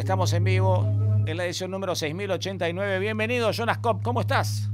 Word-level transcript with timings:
Estamos 0.00 0.32
en 0.32 0.44
vivo 0.44 0.86
en 1.26 1.36
la 1.36 1.44
edición 1.44 1.70
número 1.70 1.94
6089. 1.94 2.98
Bienvenido, 3.00 3.52
Jonas 3.52 3.76
Kopp. 3.78 4.02
¿Cómo 4.02 4.22
estás? 4.22 4.70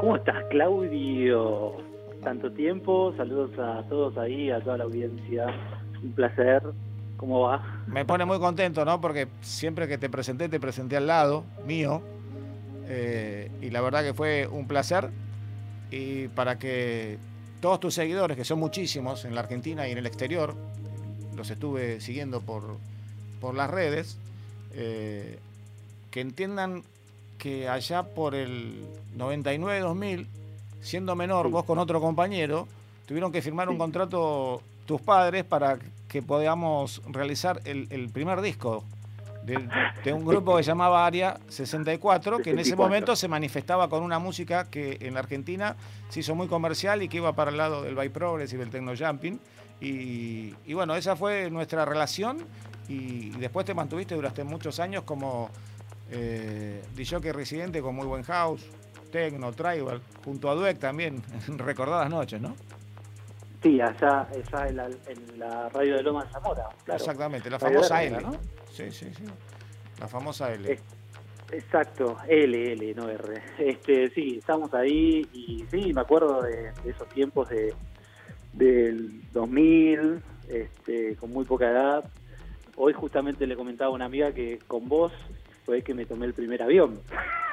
¿Cómo 0.00 0.16
estás, 0.16 0.42
Claudio? 0.48 1.74
Tanto 2.24 2.50
tiempo. 2.50 3.12
Saludos 3.18 3.50
a 3.58 3.82
todos 3.90 4.16
ahí, 4.16 4.50
a 4.50 4.58
toda 4.60 4.78
la 4.78 4.84
audiencia. 4.84 5.48
Un 6.02 6.12
placer. 6.12 6.62
¿Cómo 7.18 7.40
va? 7.42 7.62
Me 7.86 8.06
pone 8.06 8.24
muy 8.24 8.38
contento, 8.38 8.86
¿no? 8.86 9.02
Porque 9.02 9.28
siempre 9.42 9.86
que 9.86 9.98
te 9.98 10.08
presenté, 10.08 10.48
te 10.48 10.60
presenté 10.60 10.96
al 10.96 11.08
lado 11.08 11.44
mío. 11.66 12.00
Eh, 12.88 13.50
y 13.60 13.68
la 13.68 13.82
verdad 13.82 14.02
que 14.02 14.14
fue 14.14 14.48
un 14.50 14.66
placer. 14.66 15.10
Y 15.90 16.28
para 16.28 16.58
que 16.58 17.18
todos 17.60 17.80
tus 17.80 17.92
seguidores, 17.92 18.34
que 18.34 18.44
son 18.44 18.60
muchísimos 18.60 19.26
en 19.26 19.34
la 19.34 19.42
Argentina 19.42 19.86
y 19.86 19.92
en 19.92 19.98
el 19.98 20.06
exterior, 20.06 20.54
los 21.36 21.50
estuve 21.50 22.00
siguiendo 22.00 22.40
por, 22.40 22.78
por 23.40 23.54
las 23.54 23.70
redes, 23.70 24.16
eh, 24.74 25.38
que 26.10 26.20
entiendan 26.20 26.82
que 27.38 27.68
allá 27.68 28.02
por 28.02 28.34
el 28.34 28.84
99-2000, 29.16 30.26
siendo 30.82 31.14
menor, 31.16 31.50
vos 31.50 31.64
con 31.64 31.78
otro 31.78 32.00
compañero, 32.00 32.66
tuvieron 33.06 33.32
que 33.32 33.42
firmar 33.42 33.68
un 33.68 33.78
contrato 33.78 34.62
tus 34.86 35.00
padres 35.00 35.44
para 35.44 35.78
que 36.08 36.22
podamos 36.22 37.02
realizar 37.08 37.60
el, 37.64 38.08
primer 38.10 38.40
disco 38.40 38.84
de, 39.44 40.12
un 40.12 40.24
grupo 40.24 40.56
que 40.56 40.62
se 40.62 40.68
llamaba 40.68 41.06
Aria 41.06 41.38
64, 41.48 42.38
que 42.38 42.50
en 42.50 42.58
ese 42.58 42.74
momento 42.74 43.14
se 43.14 43.28
manifestaba 43.28 43.88
con 43.88 44.02
una 44.02 44.18
música 44.18 44.64
que 44.70 44.98
en 45.00 45.14
la 45.14 45.20
Argentina 45.20 45.76
se 46.08 46.20
hizo 46.20 46.34
muy 46.34 46.48
comercial 46.48 47.02
y 47.02 47.08
que 47.08 47.18
iba 47.18 47.32
para 47.34 47.50
el 47.50 47.56
lado 47.56 47.82
del 47.82 47.94
by 47.94 48.08
progressive 48.08 48.62
y 48.62 48.64
del 48.64 48.70
techno 48.70 48.92
jumping. 48.96 49.38
Y, 49.80 50.72
bueno, 50.72 50.96
esa 50.96 51.16
fue 51.16 51.50
nuestra 51.50 51.84
relación 51.84 52.38
y, 52.88 53.30
después 53.30 53.66
te 53.66 53.74
mantuviste, 53.74 54.14
duraste 54.14 54.44
muchos 54.44 54.78
años 54.80 55.04
como 55.04 55.50
eh, 56.10 56.82
DJ 56.94 57.32
residente 57.32 57.80
con 57.80 57.94
muy 57.94 58.06
buen 58.06 58.22
house, 58.22 58.68
techno, 59.10 59.52
tribal, 59.52 60.00
junto 60.24 60.50
a 60.50 60.54
Dueck 60.54 60.78
también, 60.78 61.22
en 61.48 61.58
recordadas 61.58 62.10
noches, 62.10 62.40
¿no? 62.40 62.54
Sí, 63.62 63.80
allá, 63.80 64.28
en, 64.32 65.38
la, 65.38 65.68
radio 65.70 65.96
de 65.96 66.02
Loma 66.02 66.24
de 66.24 66.30
Zamora, 66.30 66.68
claro. 66.84 67.00
Exactamente, 67.00 67.50
la 67.50 67.58
famosa 67.58 68.02
L. 68.02 68.20
¿no? 68.20 68.32
Sí, 68.70 68.90
sí, 68.92 69.12
sí. 69.12 69.24
La 69.98 70.06
famosa 70.06 70.52
L. 70.52 70.78
exacto, 71.50 72.16
L, 72.28 72.72
L, 72.72 72.94
no 72.94 73.08
R. 73.08 73.42
Este, 73.58 74.10
sí, 74.10 74.36
estamos 74.38 74.72
ahí 74.74 75.26
y 75.32 75.64
sí, 75.70 75.92
me 75.92 76.02
acuerdo 76.02 76.42
de, 76.42 76.72
esos 76.84 77.08
tiempos 77.08 77.48
de 77.48 77.74
del 78.52 79.22
2000, 79.32 80.22
este, 80.48 81.16
con 81.16 81.30
muy 81.30 81.44
poca 81.44 81.68
edad. 81.68 82.04
Hoy 82.76 82.92
justamente 82.92 83.46
le 83.46 83.56
comentaba 83.56 83.90
a 83.90 83.94
una 83.94 84.04
amiga 84.04 84.32
que 84.32 84.58
con 84.66 84.88
vos 84.88 85.12
fue 85.64 85.82
que 85.82 85.94
me 85.94 86.06
tomé 86.06 86.26
el 86.26 86.34
primer 86.34 86.62
avión. 86.62 87.00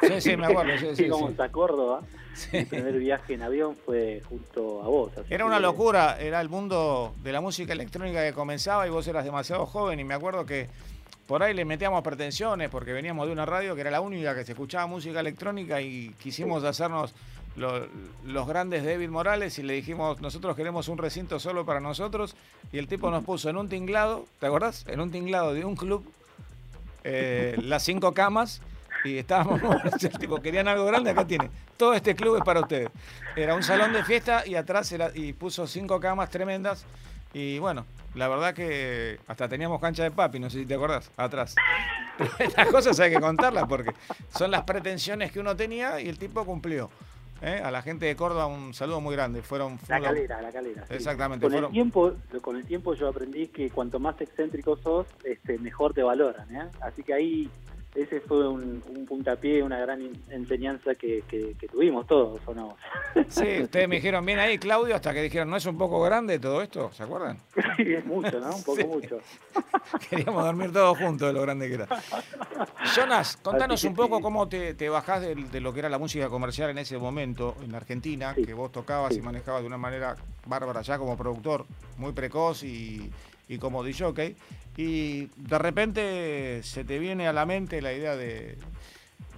Sí, 0.02 0.22
sí, 0.22 0.38
me 0.38 0.46
acuerdo. 0.46 0.78
Sí, 0.78 0.96
sí, 0.96 1.10
a 1.40 1.50
Córdoba. 1.50 2.02
Mi 2.52 2.66
primer 2.66 2.98
viaje 3.00 3.34
en 3.34 3.42
avión 3.42 3.76
fue 3.86 4.22
junto 4.28 4.82
a 4.84 4.88
vos. 4.88 5.12
era 5.30 5.46
una 5.46 5.60
locura, 5.60 6.18
era 6.20 6.42
el 6.42 6.50
mundo 6.50 7.14
de 7.24 7.32
la 7.32 7.42
música 7.42 7.74
electrónica 7.74 8.24
que 8.24 8.34
comenzaba 8.34 8.88
y 8.88 8.90
vos 8.90 9.08
eras 9.08 9.24
demasiado 9.24 9.66
joven 9.66 10.00
y 10.00 10.04
me 10.04 10.14
acuerdo 10.14 10.46
que 10.46 10.68
por 11.28 11.42
ahí 11.42 11.54
le 11.54 11.64
metíamos 11.64 12.02
pretensiones 12.02 12.70
porque 12.70 12.92
veníamos 12.92 13.28
de 13.28 13.34
una 13.34 13.46
radio 13.46 13.76
que 13.76 13.82
era 13.82 13.92
la 13.92 14.02
única 14.02 14.36
que 14.36 14.44
se 14.44 14.54
escuchaba 14.54 14.88
música 14.88 15.20
electrónica 15.20 15.80
y 15.80 16.10
quisimos 16.20 16.64
hacernos 16.64 17.14
los 17.56 18.48
grandes 18.48 18.84
David 18.84 19.10
Morales 19.10 19.60
y 19.60 19.64
le 19.64 19.74
dijimos, 19.74 20.20
nosotros 20.22 20.56
queremos 20.56 20.88
un 20.88 20.98
recinto 20.98 21.40
solo 21.40 21.66
para 21.66 21.80
nosotros 21.80 22.36
y 22.72 22.80
el 22.80 22.88
tipo 22.88 23.12
nos 23.12 23.24
puso 23.24 23.50
en 23.50 23.58
un 23.58 23.70
tinglado, 23.70 24.26
¿te 24.40 24.48
acordás? 24.48 24.86
En 24.88 25.00
un 25.00 25.12
tinglado 25.12 25.54
de 25.54 25.64
un 25.64 25.76
club 25.76 26.04
eh, 27.04 27.56
las 27.62 27.84
cinco 27.84 28.14
camas 28.14 28.62
y 29.04 29.18
estábamos, 29.18 29.62
el 30.02 30.18
tipo, 30.18 30.42
querían 30.42 30.68
algo 30.68 30.86
grande, 30.86 31.12
acá 31.12 31.28
tiene. 31.28 31.50
Todo 31.78 31.94
este 31.94 32.16
club 32.16 32.38
es 32.38 32.44
para 32.44 32.62
ustedes. 32.62 32.90
Era 33.36 33.56
un 33.56 33.64
salón 33.64 33.94
de 33.94 34.04
fiesta 34.04 34.44
y 34.46 34.56
atrás 34.56 34.92
era, 34.92 35.12
y 35.14 35.34
puso 35.34 35.68
cinco 35.68 36.00
camas 36.00 36.30
tremendas. 36.30 36.86
Y 37.34 37.60
bueno, 37.60 37.86
la 38.16 38.28
verdad 38.28 38.54
que 38.54 39.20
hasta 39.28 39.50
teníamos 39.50 39.82
cancha 39.82 40.04
de 40.04 40.12
papi, 40.12 40.40
no 40.40 40.50
sé 40.50 40.60
si 40.60 40.66
te 40.66 40.76
acordás, 40.76 41.12
atrás. 41.18 41.56
estas 42.40 42.68
cosas 42.68 43.00
hay 43.00 43.12
que 43.12 43.20
contarlas 43.20 43.66
porque 43.68 43.92
son 44.38 44.52
las 44.52 44.64
pretensiones 44.64 45.32
que 45.32 45.40
uno 45.40 45.56
tenía 45.56 46.00
y 46.00 46.08
el 46.08 46.18
tipo 46.18 46.46
cumplió. 46.46 46.90
¿Eh? 47.44 47.62
A 47.64 47.72
la 47.72 47.82
gente 47.82 48.06
de 48.06 48.16
Córdoba 48.16 48.48
un 48.48 48.74
saludo 48.74 49.02
muy 49.02 49.16
grande. 49.16 49.42
Fueron, 49.42 49.78
la 49.88 50.02
calera, 50.02 50.42
la 50.42 50.52
calera. 50.52 50.86
Exactamente. 50.90 51.46
Con, 51.46 51.56
el 51.56 51.70
tiempo, 51.70 52.14
con 52.42 52.56
el 52.56 52.66
tiempo 52.66 52.94
yo 52.94 53.10
aprendí 53.10 53.48
que 53.48 53.70
cuanto 53.70 54.00
más 54.00 54.20
excéntrico 54.22 54.78
sos, 54.78 55.08
este, 55.24 55.60
mejor 55.60 55.94
te 55.94 56.04
valoran. 56.04 56.54
¿eh? 56.56 56.70
Así 56.82 57.04
que 57.04 57.14
ahí 57.14 57.50
ese 57.96 58.22
fue 58.22 58.48
un, 58.48 58.82
puntapié, 59.08 59.62
una 59.62 59.80
gran 59.80 60.10
enseñanza 60.30 60.96
que, 60.96 61.24
tuvimos 61.72 62.08
todos, 62.08 62.42
¿o 62.46 62.54
no? 62.54 62.76
Sí, 63.28 63.62
ustedes 63.64 63.88
me 63.88 63.98
dijeron 63.98 64.26
bien 64.26 64.40
ahí, 64.40 64.58
Claudio, 64.58 64.96
hasta 64.96 65.14
que 65.14 65.22
dijeron, 65.22 65.50
¿no 65.50 65.58
es 65.58 65.66
un 65.66 65.78
poco 65.78 66.02
grande 66.02 66.40
todo 66.40 66.62
esto? 66.62 66.92
¿Se 66.92 67.04
acuerdan? 67.04 67.38
Sí, 67.78 67.92
es 67.92 68.06
mucho, 68.06 68.40
¿no? 68.40 68.56
Un 68.56 68.64
poco 68.64 68.88
mucho. 68.88 69.18
Queríamos 70.10 70.44
dormir 70.44 70.72
todos 70.72 70.96
juntos 70.98 71.28
de 71.28 71.34
lo 71.34 71.42
grande 71.42 71.68
que 71.68 71.74
era. 71.74 71.88
Jonas, 72.96 73.38
contanos 73.38 73.84
un 73.84 73.96
poco 73.96 74.22
cómo 74.22 74.48
te, 74.48 74.90
bajás 74.90 75.22
de, 75.22 75.60
lo 75.60 75.74
que 75.74 75.80
era 75.80 75.90
la 75.90 75.98
música 75.98 76.30
comercial 76.30 76.70
en 76.70 76.78
ese 76.78 76.98
momento 77.00 77.56
en 77.64 77.74
Argentina, 77.74 78.36
que 78.36 78.54
vos 78.54 78.72
tocabas 78.72 79.18
y 79.18 79.22
manejabas 79.22 79.62
de 79.62 79.68
una 79.68 79.78
manera 79.78 80.16
bárbara 80.46 80.82
ya 80.82 81.00
como 81.00 81.18
productor, 81.18 81.66
muy 81.98 82.12
precoz 82.12 82.64
y 82.64 83.10
y 83.54 83.58
como 83.60 83.84
DJ, 83.84 84.36
y 84.78 85.28
de 85.36 85.58
repente 85.58 86.62
se 86.64 86.84
te 86.84 87.00
viene 87.00 87.28
a 87.28 87.34
la 87.34 87.46
mente 87.46 87.82
la 87.82 87.94
idea 87.94 88.16
de, 88.16 88.58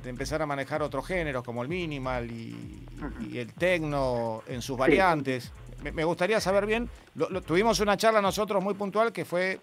empezar 0.05 0.41
a 0.41 0.45
manejar 0.45 0.83
otros 0.83 1.05
géneros 1.07 1.43
como 1.43 1.63
el 1.63 1.67
minimal 1.67 2.29
y, 2.29 2.85
el 3.33 3.53
techno 3.53 4.43
en 4.47 4.61
sus 4.61 4.77
variantes. 4.77 5.51
Me, 5.93 6.03
gustaría 6.03 6.39
saber 6.39 6.65
bien, 6.65 6.89
tuvimos 7.45 7.79
una 7.79 7.97
charla 7.97 8.21
nosotros 8.21 8.63
muy 8.63 8.75
puntual 8.75 9.11
que 9.11 9.25
fue 9.25 9.59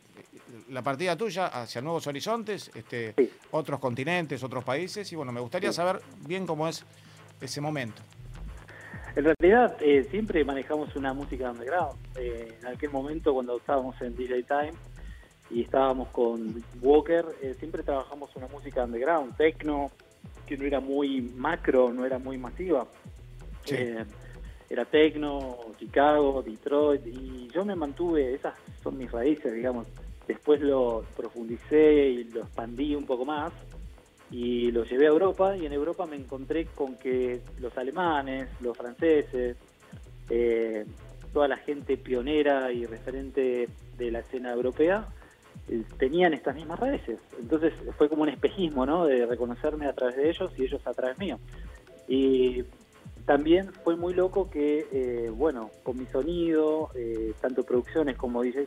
la 0.71 0.83
partida 0.83 1.17
tuya 1.17 1.47
hacia 1.47 1.81
nuevos 1.81 2.07
horizontes, 2.07 2.71
este, 2.75 3.15
otros 3.51 3.79
continentes, 3.81 4.43
otros 4.43 4.65
países, 4.65 5.11
y 5.13 5.17
bueno, 5.17 5.33
me 5.33 5.41
gustaría 5.41 5.73
saber 5.73 6.01
bien 6.27 6.47
cómo 6.47 6.69
es 6.69 6.85
ese 7.41 7.61
momento. 7.61 8.03
En 9.15 9.25
realidad 9.25 9.77
eh, 9.81 10.07
siempre 10.11 10.43
manejamos 10.43 10.97
una 10.97 11.13
música 11.13 11.51
underground. 11.51 11.99
Eh, 12.17 12.57
en 12.61 12.67
aquel 12.67 12.91
momento 12.91 13.35
cuando 13.35 13.59
estábamos 13.59 14.01
en 14.01 14.17
DJ 14.17 14.45
Time 14.45 14.73
y 15.51 15.63
estábamos 15.63 16.09
con 16.09 16.63
Walker, 16.81 17.27
eh, 17.43 17.55
siempre 17.59 17.83
trabajamos 17.83 18.35
una 18.37 18.49
música 18.49 18.85
underground, 18.85 19.37
techno, 19.37 19.91
que 20.47 20.57
no 20.57 20.65
era 20.65 20.81
muy 20.81 21.21
macro, 21.21 21.93
no 21.93 22.07
era 22.07 22.19
muy 22.19 22.39
masiva. 22.39 22.87
era 24.71 24.85
techno, 24.87 25.59
Chicago, 25.79 26.43
Detroit, 26.43 27.07
y 27.07 27.49
yo 27.49 27.67
me 27.67 27.77
mantuve, 27.77 28.35
esas 28.35 28.55
son 28.83 28.97
mis 28.97 29.13
raíces, 29.13 29.53
digamos. 29.53 29.87
Después 30.27 30.63
lo 30.63 31.05
profundicé 31.15 32.09
y 32.09 32.25
lo 32.25 32.41
expandí 32.41 32.95
un 32.95 33.05
poco 33.05 33.27
más 33.27 33.53
y 34.33 34.73
lo 34.73 34.85
llevé 34.85 35.05
a 35.05 35.11
Europa 35.11 35.57
y 35.57 35.67
en 35.67 35.75
Europa 35.75 36.07
me 36.07 36.17
encontré 36.17 36.65
con 36.65 36.97
que 36.97 37.43
los 37.61 37.77
alemanes, 37.77 38.49
los 38.61 38.77
franceses, 38.77 39.57
eh, 40.31 40.87
toda 41.35 41.49
la 41.49 41.59
gente 41.59 41.99
pionera 41.99 42.73
y 42.73 42.87
referente 42.87 43.69
de 43.99 44.11
la 44.11 44.21
escena 44.21 44.51
europea 44.53 45.07
eh, 45.69 45.83
tenían 45.99 46.33
estas 46.33 46.55
mismas 46.55 46.81
raíces. 46.81 47.19
Entonces 47.39 47.75
fue 47.99 48.09
como 48.09 48.23
un 48.23 48.31
espejismo, 48.31 48.87
¿no? 48.87 49.05
De 49.05 49.27
reconocerme 49.27 49.87
a 49.87 49.93
través 49.93 50.17
de 50.17 50.31
ellos 50.31 50.51
y 50.57 50.65
ellos 50.65 50.81
a 50.87 50.95
través 50.95 51.19
mío. 51.19 51.39
Y 52.09 52.65
también 53.27 53.71
fue 53.85 53.97
muy 53.97 54.15
loco 54.15 54.49
que, 54.49 54.87
eh, 54.93 55.31
bueno, 55.31 55.71
con 55.83 55.99
mi 55.99 56.07
sonido, 56.07 56.91
tanto 57.41 57.65
producciones 57.65 58.17
como 58.17 58.43
DJ 58.43 58.67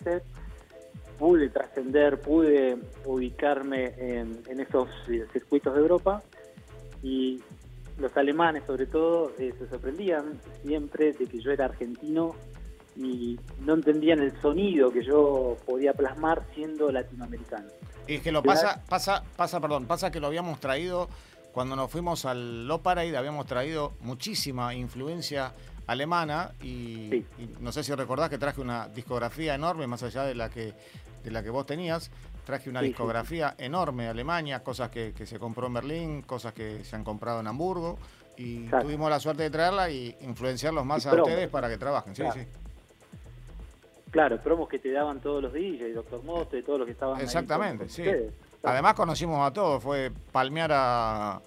pude 1.17 1.49
trascender, 1.49 2.19
pude 2.21 2.77
ubicarme 3.05 3.93
en, 3.97 4.59
esos 4.59 4.89
eh, 5.07 5.25
circuitos 5.33 5.73
de 5.73 5.79
Europa 5.79 6.21
y 7.03 7.41
los 7.97 8.15
alemanes 8.17 8.63
sobre 8.65 8.87
todo 8.87 9.31
eh, 9.39 9.53
se 9.57 9.67
sorprendían 9.69 10.39
siempre 10.63 11.13
de 11.13 11.27
que 11.27 11.39
yo 11.39 11.51
era 11.51 11.65
argentino 11.65 12.35
y 12.97 13.39
no 13.59 13.73
entendían 13.73 14.19
el 14.19 14.39
sonido 14.41 14.91
que 14.91 15.03
yo 15.03 15.57
podía 15.65 15.93
plasmar 15.93 16.43
siendo 16.53 16.91
latinoamericano. 16.91 17.67
Y 18.07 18.19
que 18.19 18.31
lo 18.31 18.41
pasa, 18.43 18.83
pasa, 18.87 19.23
pasa, 19.35 19.59
perdón, 19.59 19.85
pasa 19.85 20.11
que 20.11 20.19
lo 20.19 20.27
habíamos 20.27 20.59
traído 20.59 21.09
cuando 21.51 21.77
nos 21.77 21.89
fuimos 21.89 22.25
al 22.25 22.67
Low 22.67 22.81
Parade, 22.81 23.15
habíamos 23.15 23.45
traído 23.45 23.93
muchísima 24.01 24.73
influencia 24.75 25.53
alemana 25.87 26.51
y, 26.61 27.25
no 27.59 27.71
sé 27.71 27.83
si 27.83 27.93
recordás 27.93 28.29
que 28.29 28.37
traje 28.37 28.61
una 28.61 28.87
discografía 28.87 29.55
enorme, 29.55 29.87
más 29.87 30.03
allá 30.03 30.23
de 30.23 30.35
la 30.35 30.49
que, 30.49 30.73
de 31.23 31.31
la 31.31 31.43
que 31.43 31.49
vos 31.49 31.65
tenías, 31.65 32.11
traje 32.45 32.69
una 32.69 32.81
discografía 32.81 33.55
enorme 33.57 34.03
de 34.03 34.09
Alemania, 34.09 34.63
cosas 34.63 34.89
que, 34.89 35.13
se 35.25 35.39
compró 35.39 35.67
en 35.67 35.73
Berlín, 35.73 36.21
cosas 36.21 36.53
que 36.53 36.83
se 36.83 36.95
han 36.95 37.03
comprado 37.03 37.39
en 37.39 37.47
Hamburgo 37.47 37.97
y 38.37 38.67
tuvimos 38.67 39.09
la 39.09 39.19
suerte 39.19 39.43
de 39.43 39.49
traerla 39.49 39.89
y 39.89 40.15
influenciarlos 40.21 40.85
más 40.85 41.05
a 41.05 41.13
ustedes 41.13 41.49
para 41.49 41.69
que 41.69 41.77
trabajen. 41.77 42.13
Claro. 42.13 42.33
Sí, 42.33 42.39
sí. 42.41 42.47
Claro, 44.11 44.37
promos 44.41 44.69
que 44.69 44.79
te 44.79 44.91
daban 44.91 45.19
todos 45.19 45.43
los 45.43 45.51
DJs, 45.51 45.95
Doctor 45.95 46.23
Mote, 46.23 46.63
todos 46.63 46.79
los 46.79 46.85
que 46.85 46.93
estaban 46.93 47.19
Exactamente, 47.19 47.89
sí. 47.89 48.03
Además 48.63 48.93
conocimos 48.93 49.45
a 49.45 49.51
todos, 49.51 49.83
fue 49.83 50.11
palmear 50.31 50.71
a, 50.73 51.41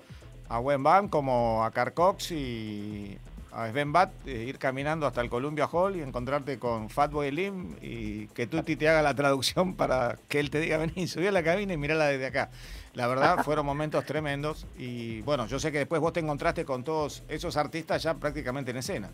a 0.48 0.60
Wenbam 0.60 1.08
como 1.08 1.64
a 1.64 1.70
Carcox 1.70 2.32
y 2.32 3.18
a 3.52 3.68
Sven 3.70 3.92
Bat, 3.92 4.10
eh, 4.26 4.44
ir 4.46 4.58
caminando 4.58 5.06
hasta 5.06 5.20
el 5.20 5.30
Columbia 5.30 5.68
Hall 5.70 5.96
y 5.96 6.00
encontrarte 6.00 6.58
con 6.58 6.90
Fatboy 6.90 7.30
Lim 7.30 7.76
y 7.80 8.26
que 8.28 8.46
Tuti 8.46 8.76
te 8.76 8.88
haga 8.88 9.02
la 9.02 9.14
traducción 9.14 9.74
para 9.74 10.16
que 10.28 10.40
él 10.40 10.50
te 10.50 10.60
diga, 10.60 10.78
vení, 10.78 11.06
subí 11.06 11.26
a 11.26 11.32
la 11.32 11.42
cabina 11.42 11.72
y 11.72 11.76
mirala 11.76 12.06
desde 12.06 12.26
acá. 12.26 12.50
La 12.94 13.06
verdad, 13.06 13.38
fueron 13.44 13.64
momentos 13.64 14.04
tremendos 14.04 14.66
y 14.76 15.22
bueno, 15.22 15.46
yo 15.46 15.58
sé 15.58 15.72
que 15.72 15.78
después 15.78 16.00
vos 16.00 16.12
te 16.12 16.20
encontraste 16.20 16.64
con 16.64 16.84
todos 16.84 17.24
esos 17.28 17.56
artistas 17.56 18.02
ya 18.02 18.14
prácticamente 18.14 18.70
en 18.70 18.78
escena. 18.78 19.10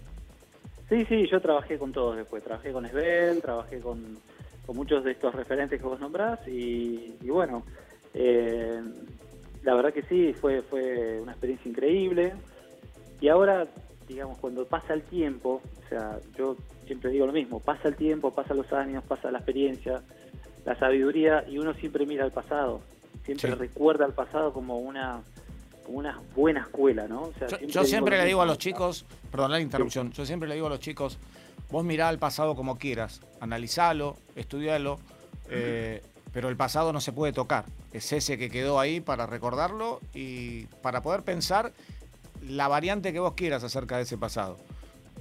Sí, 0.88 1.04
sí, 1.06 1.26
yo 1.30 1.40
trabajé 1.40 1.78
con 1.78 1.92
todos 1.92 2.16
después. 2.16 2.42
Trabajé 2.42 2.72
con 2.72 2.86
Sven, 2.86 3.40
trabajé 3.40 3.80
con, 3.80 4.18
muchos 4.68 5.04
de 5.04 5.12
estos 5.12 5.34
referentes 5.34 5.80
que 5.80 5.86
vos 5.86 6.00
nombrás 6.00 6.40
y, 6.48 7.16
bueno, 7.22 7.64
eh, 8.14 8.80
la 9.62 9.74
verdad 9.74 9.92
que 9.92 10.02
sí, 10.02 10.32
fue, 10.34 10.62
fue 10.62 11.20
una 11.20 11.32
experiencia 11.32 11.70
increíble. 11.70 12.32
Y 13.20 13.28
ahora 13.28 13.66
digamos, 14.06 14.38
cuando 14.38 14.66
pasa 14.66 14.94
el 14.94 15.02
tiempo, 15.02 15.60
o 15.84 15.88
sea, 15.88 16.18
yo 16.36 16.56
siempre 16.86 17.10
digo 17.10 17.26
lo 17.26 17.32
mismo, 17.32 17.60
pasa 17.60 17.88
el 17.88 17.96
tiempo, 17.96 18.32
pasa 18.32 18.54
los 18.54 18.72
años, 18.72 19.04
pasa 19.04 19.30
la 19.30 19.38
experiencia, 19.38 20.02
la 20.64 20.78
sabiduría, 20.78 21.44
y 21.48 21.58
uno 21.58 21.74
siempre 21.74 22.06
mira 22.06 22.24
al 22.24 22.32
pasado, 22.32 22.80
siempre 23.24 23.54
recuerda 23.54 24.04
al 24.04 24.12
pasado 24.12 24.52
como 24.52 24.78
una 24.78 25.22
una 25.86 26.20
buena 26.34 26.60
escuela, 26.60 27.06
¿no? 27.06 27.30
yo, 27.66 27.84
siempre, 27.84 28.16
le 28.16 28.24
digo 28.24 28.40
a 28.40 28.46
los 28.46 28.58
chicos, 28.58 29.04
perdón 29.30 29.50
la 29.50 29.60
interrupción, 29.60 30.12
yo 30.12 30.24
siempre 30.24 30.48
le 30.48 30.54
digo 30.54 30.66
a 30.66 30.70
los 30.70 30.80
chicos, 30.80 31.18
vos 31.70 31.84
mirá 31.84 32.08
al 32.08 32.18
pasado 32.18 32.54
como 32.54 32.78
quieras, 32.78 33.20
analizalo, 33.40 34.16
estudialo, 34.34 34.98
eh, 35.50 36.02
pero 36.32 36.48
el 36.48 36.56
pasado 36.56 36.92
no 36.92 37.00
se 37.00 37.12
puede 37.12 37.32
tocar, 37.32 37.64
es 37.92 38.12
ese 38.12 38.38
que 38.38 38.50
quedó 38.50 38.80
ahí 38.80 39.00
para 39.00 39.26
recordarlo 39.26 40.00
y 40.14 40.66
para 40.82 41.02
poder 41.02 41.22
pensar 41.22 41.72
la 42.48 42.68
variante 42.68 43.12
que 43.12 43.20
vos 43.20 43.34
quieras 43.34 43.64
acerca 43.64 43.96
de 43.96 44.02
ese 44.02 44.18
pasado. 44.18 44.56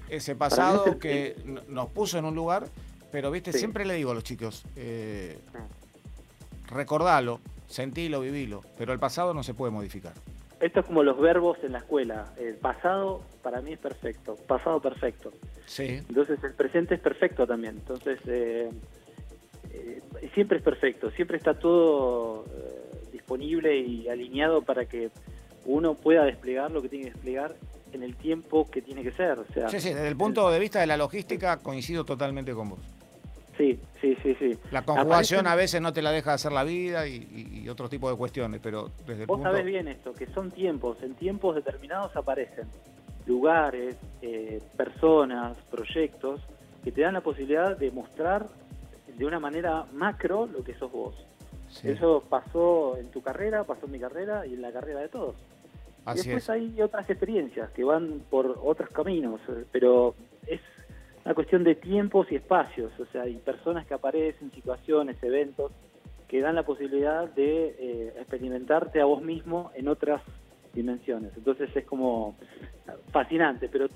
Ese 0.09 0.35
pasado 0.35 0.99
que 0.99 1.35
nos 1.69 1.89
puso 1.89 2.17
en 2.17 2.25
un 2.25 2.35
lugar, 2.35 2.67
pero 3.11 3.31
viste, 3.31 3.53
siempre 3.53 3.85
le 3.85 3.95
digo 3.95 4.11
a 4.11 4.13
los 4.13 4.23
chicos, 4.23 4.65
eh, 4.75 5.39
recordalo, 6.67 7.39
sentilo, 7.67 8.21
vivilo, 8.21 8.61
pero 8.77 8.93
el 8.93 8.99
pasado 8.99 9.33
no 9.33 9.43
se 9.43 9.53
puede 9.53 9.71
modificar. 9.71 10.13
Esto 10.59 10.79
es 10.79 10.85
como 10.85 11.03
los 11.03 11.19
verbos 11.19 11.57
en 11.63 11.73
la 11.73 11.79
escuela. 11.79 12.33
El 12.37 12.55
pasado 12.55 13.21
para 13.41 13.61
mí 13.61 13.73
es 13.73 13.79
perfecto, 13.79 14.35
pasado 14.47 14.79
perfecto. 14.79 15.31
Sí. 15.65 16.01
Entonces 16.07 16.41
el 16.43 16.53
presente 16.53 16.95
es 16.95 17.01
perfecto 17.01 17.45
también. 17.45 17.75
Entonces 17.79 18.19
eh, 18.27 18.69
eh, 19.71 20.01
siempre 20.33 20.59
es 20.59 20.63
perfecto, 20.63 21.11
siempre 21.11 21.37
está 21.37 21.53
todo 21.59 22.45
disponible 23.11 23.77
y 23.77 24.07
alineado 24.07 24.61
para 24.61 24.85
que 24.85 25.09
uno 25.65 25.95
pueda 25.95 26.25
desplegar 26.25 26.71
lo 26.71 26.81
que 26.81 26.89
tiene 26.89 27.05
que 27.05 27.11
desplegar 27.11 27.55
en 27.93 28.03
el 28.03 28.15
tiempo 28.15 28.69
que 28.69 28.81
tiene 28.81 29.03
que 29.03 29.11
ser. 29.11 29.39
O 29.39 29.45
sea, 29.53 29.69
sí, 29.69 29.79
sí, 29.79 29.89
desde 29.89 30.07
el 30.07 30.17
punto 30.17 30.49
de 30.49 30.59
vista 30.59 30.79
de 30.79 30.87
la 30.87 30.97
logística 30.97 31.57
coincido 31.57 32.03
totalmente 32.05 32.53
con 32.53 32.69
vos. 32.69 32.79
Sí, 33.57 33.79
sí, 34.01 34.17
sí, 34.23 34.35
sí. 34.39 34.57
La 34.71 34.81
conjugación 34.83 35.45
a 35.45 35.55
veces 35.55 35.79
no 35.79 35.93
te 35.93 36.01
la 36.01 36.11
deja 36.11 36.33
hacer 36.33 36.51
la 36.51 36.63
vida 36.63 37.07
y, 37.07 37.69
otro 37.69 37.87
tipo 37.87 38.09
de 38.09 38.17
cuestiones, 38.17 38.59
pero 38.61 38.89
desde 39.05 39.21
el 39.21 39.27
Vos 39.27 39.41
sabés 39.41 39.65
bien 39.65 39.87
esto, 39.87 40.13
que 40.13 40.25
son 40.27 40.51
tiempos, 40.51 40.97
en 41.01 41.13
tiempos 41.15 41.55
determinados 41.55 42.15
aparecen 42.15 42.67
lugares, 43.25 43.95
eh, 44.21 44.61
personas, 44.75 45.57
proyectos 45.71 46.41
que 46.83 46.91
te 46.91 47.01
dan 47.01 47.13
la 47.13 47.21
posibilidad 47.21 47.77
de 47.77 47.89
mostrar 47.91 48.47
de 49.17 49.25
una 49.25 49.39
manera 49.39 49.85
macro 49.93 50.47
lo 50.47 50.63
que 50.63 50.73
sos 50.75 50.91
vos. 50.91 51.15
Eso 51.83 52.23
pasó 52.29 52.97
en 52.97 53.09
tu 53.09 53.21
carrera, 53.21 53.63
pasó 53.63 53.85
en 53.85 53.93
mi 53.93 53.99
carrera 53.99 54.45
y 54.45 54.53
en 54.53 54.61
la 54.61 54.71
carrera 54.71 54.99
de 54.99 55.09
todos. 55.09 55.35
Y 56.07 56.15
después 56.15 56.49
hay 56.49 56.81
otras 56.81 57.09
experiencias 57.09 57.71
que 57.71 57.83
van 57.83 58.21
por 58.29 58.59
otros 58.63 58.89
caminos, 58.89 59.39
pero 59.71 60.15
es 60.47 60.59
una 61.23 61.33
cuestión 61.33 61.63
de 61.63 61.75
tiempos 61.75 62.31
y 62.31 62.35
espacios, 62.35 62.91
o 62.99 63.05
sea, 63.05 63.23
hay 63.23 63.35
personas 63.37 63.85
que 63.85 63.93
aparecen, 63.93 64.51
situaciones, 64.51 65.21
eventos, 65.23 65.71
que 66.27 66.41
dan 66.41 66.55
la 66.55 66.63
posibilidad 66.63 67.29
de 67.29 67.75
eh, 67.79 68.13
experimentarte 68.17 68.99
a 68.99 69.05
vos 69.05 69.21
mismo 69.21 69.71
en 69.75 69.87
otras 69.87 70.21
dimensiones. 70.73 71.31
Entonces 71.37 71.69
es 71.75 71.85
como 71.85 72.35
fascinante, 73.11 73.69
pero 73.69 73.87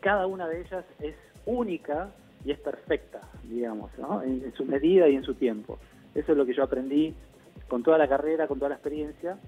cada 0.00 0.26
una 0.26 0.48
de 0.48 0.60
ellas 0.60 0.84
es 1.00 1.16
única 1.44 2.10
y 2.44 2.52
es 2.52 2.58
perfecta, 2.60 3.20
digamos, 3.42 3.90
¿no? 3.98 4.22
en 4.22 4.52
su 4.54 4.64
medida 4.64 5.08
y 5.08 5.16
en 5.16 5.24
su 5.24 5.34
tiempo. 5.34 5.78
Eso 6.14 6.32
es 6.32 6.38
lo 6.38 6.46
que 6.46 6.54
yo 6.54 6.62
aprendí 6.62 7.14
con 7.68 7.82
toda 7.82 7.98
la 7.98 8.08
carrera, 8.08 8.46
con 8.46 8.58
toda 8.58 8.70
la 8.70 8.74
experiencia 8.76 9.38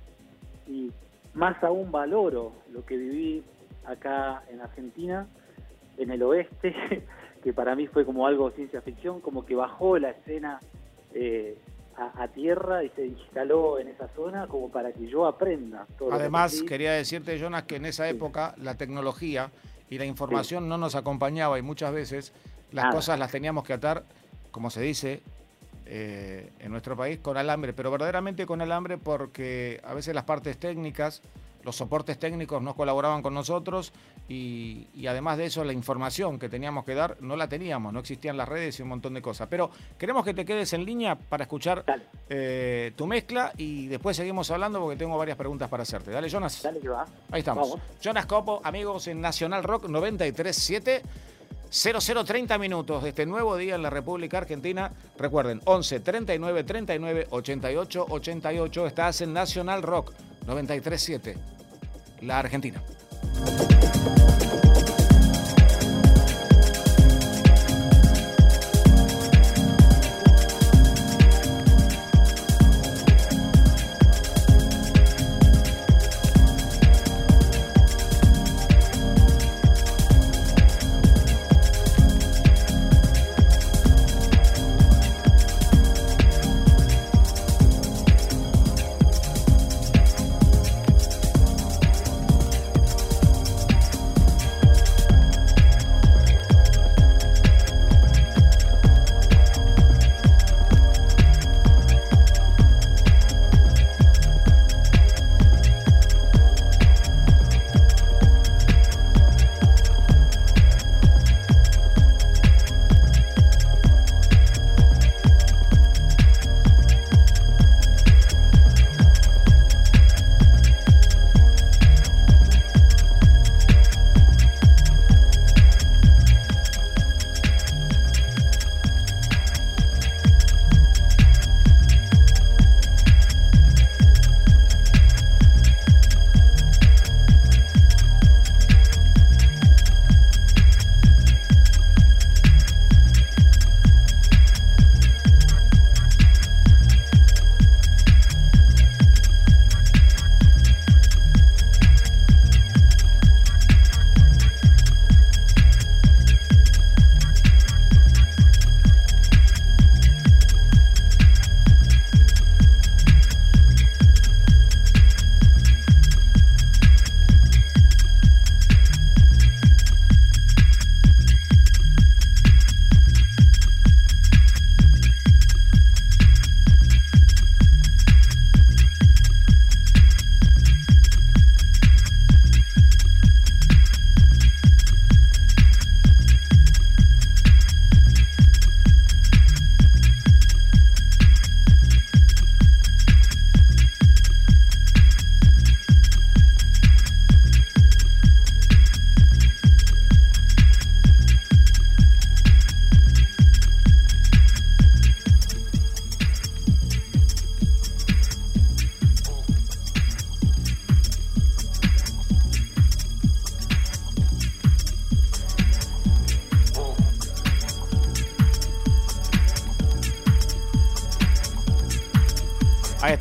y 0.69 0.91
más 1.35 1.63
aún 1.63 1.91
valoro 1.91 2.53
lo 2.73 2.85
que 2.85 2.97
viví 2.97 3.45
acá 3.87 4.43
en 4.51 4.61
Argentina, 4.61 5.27
en 5.97 6.11
el 6.11 6.23
oeste, 6.23 6.75
que 7.43 7.53
para 7.53 7.75
mí 7.75 7.87
fue 7.87 8.05
como 8.05 8.27
algo 8.27 8.51
ciencia 8.51 8.81
ficción, 8.83 9.21
como 9.21 9.45
que 9.45 9.55
bajó 9.55 9.99
la 9.99 10.11
escena 10.11 10.61
eh, 11.15 11.57
a, 11.97 12.27
tierra 12.29 12.83
y 12.83 12.89
se 12.91 13.07
instaló 13.07 13.79
en 13.79 13.89
esa 13.89 14.09
zona 14.09 14.47
como 14.47 14.71
para 14.71 14.93
que 14.93 15.07
yo 15.07 15.27
aprenda. 15.27 15.87
Todo 15.99 16.13
Además, 16.13 16.63
quería 16.63 16.93
decirte, 16.93 17.39
Jonas, 17.39 17.65
que 17.65 17.77
en 17.77 17.85
esa 17.85 18.09
época 18.09 18.55
la 18.59 18.77
tecnología 18.77 19.51
y 19.91 19.99
la 19.99 20.07
información 20.07 20.69
no 20.69 20.79
nos 20.79 20.95
acompañaba 20.95 21.59
y 21.59 21.63
muchas 21.63 21.93
veces 21.93 22.33
las 22.73 22.95
cosas 22.95 23.19
las 23.19 23.31
teníamos 23.31 23.65
que 23.65 23.75
atar, 23.75 24.05
como 24.51 24.71
se 24.71 24.81
dice, 24.81 25.23
eh, 25.95 26.49
en 26.59 26.71
nuestro 26.73 26.97
país 26.97 27.19
con 27.19 27.37
alambre, 27.37 27.75
pero 27.75 27.91
verdaderamente 27.91 28.47
con 28.47 28.63
alambre 28.63 28.97
porque 28.97 29.79
a 29.85 29.93
veces 29.93 30.15
las 30.15 30.25
partes 30.25 30.57
técnicas, 30.57 31.21
los 31.65 31.77
soportes 31.77 32.19
técnicos 32.19 32.63
no 32.63 32.75
colaboraban 32.75 33.21
con 33.21 33.35
nosotros 33.35 33.93
y, 34.27 34.87
además 35.07 35.37
de 35.37 35.45
eso 35.45 35.63
la 35.65 35.75
información 35.75 36.39
que 36.39 36.49
teníamos 36.49 36.87
que 36.87 36.95
dar 36.95 37.19
no 37.21 37.37
la 37.37 37.47
teníamos, 37.47 37.93
no 37.93 38.01
existían 38.01 38.39
las 38.39 38.49
redes 38.49 38.79
y 38.79 38.83
un 38.83 38.89
montón 38.89 39.13
de 39.13 39.21
cosas. 39.21 39.49
Pero 39.51 39.71
queremos 39.99 40.25
que 40.25 40.33
te 40.33 40.47
quedes 40.47 40.73
en 40.73 40.87
línea 40.87 41.15
para 41.15 41.43
escuchar 41.43 41.85
eh, 42.27 42.93
tu 42.97 43.07
mezcla 43.07 43.53
y 43.59 43.89
después 43.89 44.17
seguimos 44.17 44.51
hablando 44.51 44.81
porque 44.81 44.97
tengo 44.97 45.19
varias 45.19 45.37
preguntas 45.37 45.69
para 45.69 45.83
hacerte. 45.83 46.11
Dale, 46.11 46.31
Jonas. 46.31 46.63
Dale, 46.63 46.81
que 46.81 46.89
va. 46.89 47.05
Ahí 47.31 47.41
estamos. 47.41 47.77
Jonas 48.01 48.25
Copo, 48.25 48.63
amigos 48.65 49.09
en 49.09 49.21
Nacional 49.21 49.63
Rock 49.63 49.89
937. 49.91 51.03
0030 51.73 52.59
minutos 52.59 53.03
de 53.03 53.09
este 53.09 53.25
nuevo 53.25 53.57
día 53.57 53.77
en 53.77 53.83
la 53.83 53.89
República 53.89 54.39
Argentina. 54.39 54.93
Recuerden, 55.17 55.63
11 55.65 56.01
39 56.01 56.65
39 56.65 57.27
88 57.31 58.07
88. 58.11 58.87
Estás 58.87 59.23
en 59.23 59.33
Nacional 59.33 59.83
Rock 59.83 60.13
937, 60.47 61.37
la 62.21 62.41
Argentina. 62.41 62.83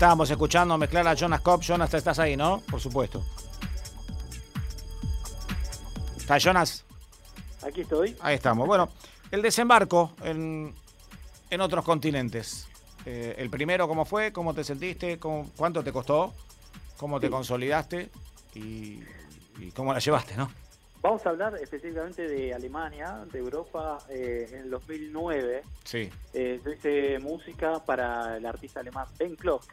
Estábamos 0.01 0.31
escuchando 0.31 0.75
mezclar 0.79 1.07
a 1.07 1.13
Jonas 1.13 1.41
Cop. 1.41 1.61
Jonas, 1.61 1.93
estás 1.93 2.17
ahí, 2.17 2.35
¿no? 2.35 2.61
Por 2.61 2.81
supuesto. 2.81 3.23
¿Está 6.17 6.39
Jonas? 6.39 6.83
Aquí 7.61 7.81
estoy. 7.81 8.17
Ahí 8.19 8.33
estamos. 8.33 8.65
Bueno, 8.65 8.89
el 9.29 9.43
desembarco 9.43 10.13
en, 10.23 10.73
en 11.51 11.61
otros 11.61 11.85
continentes. 11.85 12.67
Eh, 13.05 13.35
el 13.37 13.51
primero, 13.51 13.87
¿cómo 13.87 14.03
fue? 14.03 14.33
¿Cómo 14.33 14.55
te 14.55 14.63
sentiste? 14.63 15.19
¿Cuánto 15.19 15.83
te 15.83 15.91
costó? 15.91 16.33
¿Cómo 16.97 17.19
te 17.19 17.29
consolidaste? 17.29 18.09
Y, 18.55 19.01
cómo 19.75 19.93
la 19.93 19.99
llevaste, 19.99 20.35
¿no? 20.35 20.49
Vamos 21.01 21.25
a 21.25 21.31
hablar 21.31 21.55
específicamente 21.55 22.27
de 22.27 22.53
Alemania, 22.53 23.25
de 23.31 23.39
Europa, 23.39 23.97
eh, 24.07 24.47
en 24.51 24.59
el 24.59 24.69
2009. 24.69 25.63
Sí. 25.83 26.07
Eh, 26.31 26.61
yo 26.63 26.71
hice 26.71 27.17
música 27.17 27.83
para 27.83 28.37
el 28.37 28.45
artista 28.45 28.81
alemán 28.81 29.07
Ben 29.17 29.35
Klock, 29.35 29.63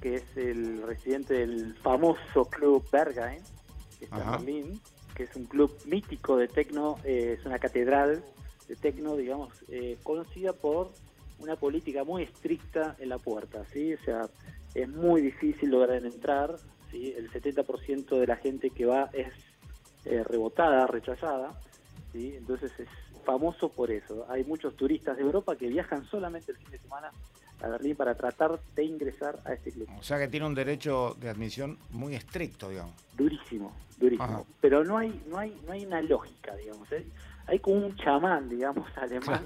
que 0.00 0.16
es 0.16 0.36
el 0.36 0.82
residente 0.82 1.34
del 1.34 1.74
famoso 1.78 2.44
club 2.44 2.88
Berghain, 2.92 3.42
que 3.98 4.04
está 4.04 4.22
en 4.22 4.30
Berlín, 4.30 4.80
que 5.16 5.24
es 5.24 5.34
un 5.34 5.46
club 5.46 5.76
mítico 5.86 6.36
de 6.36 6.46
tecno, 6.46 6.96
eh, 7.02 7.36
es 7.38 7.44
una 7.44 7.58
catedral 7.58 8.24
de 8.68 8.76
tecno, 8.76 9.16
digamos, 9.16 9.52
conocida 10.04 10.52
por 10.52 10.92
una 11.40 11.56
política 11.56 12.04
muy 12.04 12.22
estricta 12.22 12.94
en 13.00 13.08
la 13.08 13.18
puerta, 13.18 13.64
¿sí? 13.72 13.94
O 13.94 14.04
sea, 14.04 14.28
es 14.74 14.88
muy 14.88 15.22
difícil 15.22 15.70
lograr 15.70 16.06
entrar, 16.06 16.54
¿sí? 16.92 17.12
El 17.16 17.32
70% 17.32 18.20
de 18.20 18.26
la 18.28 18.36
gente 18.36 18.70
que 18.70 18.86
va 18.86 19.10
es 19.12 19.26
eh, 20.04 20.24
rebotada, 20.24 20.86
rechazada, 20.86 21.52
¿sí? 22.12 22.34
Entonces 22.36 22.72
es 22.78 22.88
famoso 23.24 23.68
por 23.68 23.90
eso. 23.90 24.26
Hay 24.28 24.44
muchos 24.44 24.76
turistas 24.76 25.16
de 25.16 25.22
Europa 25.22 25.56
que 25.56 25.68
viajan 25.68 26.04
solamente 26.06 26.52
el 26.52 26.58
fin 26.58 26.70
de 26.70 26.78
semana 26.78 27.10
a 27.62 27.68
Berlín 27.68 27.94
para 27.94 28.14
tratar 28.14 28.58
de 28.74 28.84
ingresar 28.84 29.38
a 29.44 29.52
este 29.52 29.70
club. 29.70 29.88
O 29.98 30.02
sea 30.02 30.18
que 30.18 30.28
tiene 30.28 30.46
un 30.46 30.54
derecho 30.54 31.16
de 31.20 31.28
admisión 31.28 31.78
muy 31.90 32.14
estricto, 32.14 32.68
digamos. 32.68 32.94
Durísimo, 33.16 33.72
durísimo. 33.98 34.46
Pero 34.60 34.84
no 34.84 34.98
hay, 34.98 35.22
no 35.28 35.38
hay, 35.38 35.56
no 35.64 35.72
hay 35.72 35.86
una 35.86 36.02
lógica, 36.02 36.56
digamos. 36.56 36.90
¿eh? 36.92 37.06
Hay 37.46 37.60
como 37.60 37.86
un 37.86 37.96
chamán, 37.96 38.48
digamos, 38.48 38.86
alemán. 38.96 39.44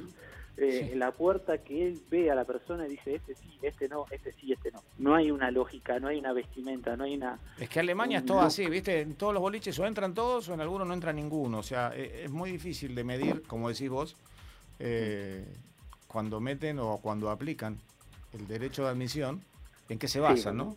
Eh, 0.58 0.94
la 0.96 1.12
puerta 1.12 1.58
que 1.58 1.86
él 1.86 2.00
ve 2.10 2.30
a 2.30 2.34
la 2.34 2.44
persona 2.44 2.86
y 2.86 2.90
dice, 2.92 3.16
este 3.16 3.34
sí, 3.34 3.58
este 3.60 3.88
no, 3.88 4.06
este 4.10 4.32
sí, 4.40 4.52
este 4.52 4.70
no. 4.70 4.82
No 4.96 5.14
hay 5.14 5.30
una 5.30 5.50
lógica, 5.50 6.00
no 6.00 6.08
hay 6.08 6.18
una 6.18 6.32
vestimenta, 6.32 6.96
no 6.96 7.04
hay 7.04 7.16
una... 7.16 7.38
Es 7.58 7.68
que 7.68 7.80
Alemania 7.80 8.18
es 8.18 8.24
todo 8.24 8.40
así, 8.40 8.66
¿viste? 8.66 9.02
En 9.02 9.16
todos 9.16 9.34
los 9.34 9.42
boliches 9.42 9.78
o 9.78 9.86
entran 9.86 10.14
todos 10.14 10.48
o 10.48 10.54
en 10.54 10.62
algunos 10.62 10.88
no 10.88 10.94
entra 10.94 11.12
ninguno. 11.12 11.58
O 11.58 11.62
sea, 11.62 11.92
e, 11.94 12.24
es 12.24 12.30
muy 12.30 12.50
difícil 12.50 12.94
de 12.94 13.04
medir, 13.04 13.42
como 13.42 13.68
decís 13.68 13.90
vos, 13.90 14.16
eh, 14.78 15.44
cuando 16.06 16.40
meten 16.40 16.78
o 16.78 16.98
cuando 17.02 17.30
aplican 17.30 17.78
el 18.32 18.46
derecho 18.46 18.84
de 18.84 18.90
admisión, 18.90 19.42
en 19.90 19.98
qué 19.98 20.08
se 20.08 20.20
basan, 20.20 20.56
¿no? 20.56 20.76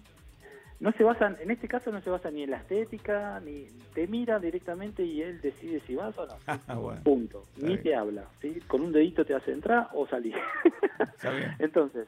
No 0.79 0.93
se 0.93 1.03
basan, 1.03 1.37
en 1.41 1.51
este 1.51 1.67
caso 1.67 1.91
no 1.91 2.01
se 2.01 2.09
basa 2.09 2.31
ni 2.31 2.43
en 2.43 2.51
la 2.51 2.57
estética, 2.57 3.39
ni 3.41 3.67
te 3.93 4.07
mira 4.07 4.39
directamente 4.39 5.03
y 5.03 5.21
él 5.21 5.41
decide 5.41 5.81
si 5.85 5.95
vas 5.95 6.17
o 6.17 6.25
no. 6.25 6.35
Ah, 6.47 7.01
Punto. 7.03 7.43
ni 7.57 7.77
te 7.77 7.95
habla. 7.95 8.25
¿sí? 8.41 8.59
Con 8.67 8.81
un 8.81 8.91
dedito 8.91 9.25
te 9.25 9.35
hace 9.35 9.51
entrar 9.51 9.89
o 9.93 10.07
salir. 10.07 10.35
Entonces, 11.59 12.07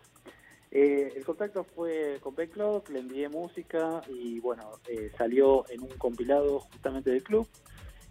eh, 0.71 1.11
el 1.15 1.25
contacto 1.25 1.65
fue 1.65 2.17
con 2.21 2.33
Ben 2.33 2.49
Clock, 2.49 2.89
le 2.89 2.99
envié 2.99 3.27
música 3.27 4.01
y 4.07 4.39
bueno, 4.39 4.63
eh, 4.87 5.11
salió 5.17 5.69
en 5.69 5.81
un 5.81 5.89
compilado 5.97 6.59
justamente 6.59 7.09
del 7.11 7.23
club 7.23 7.47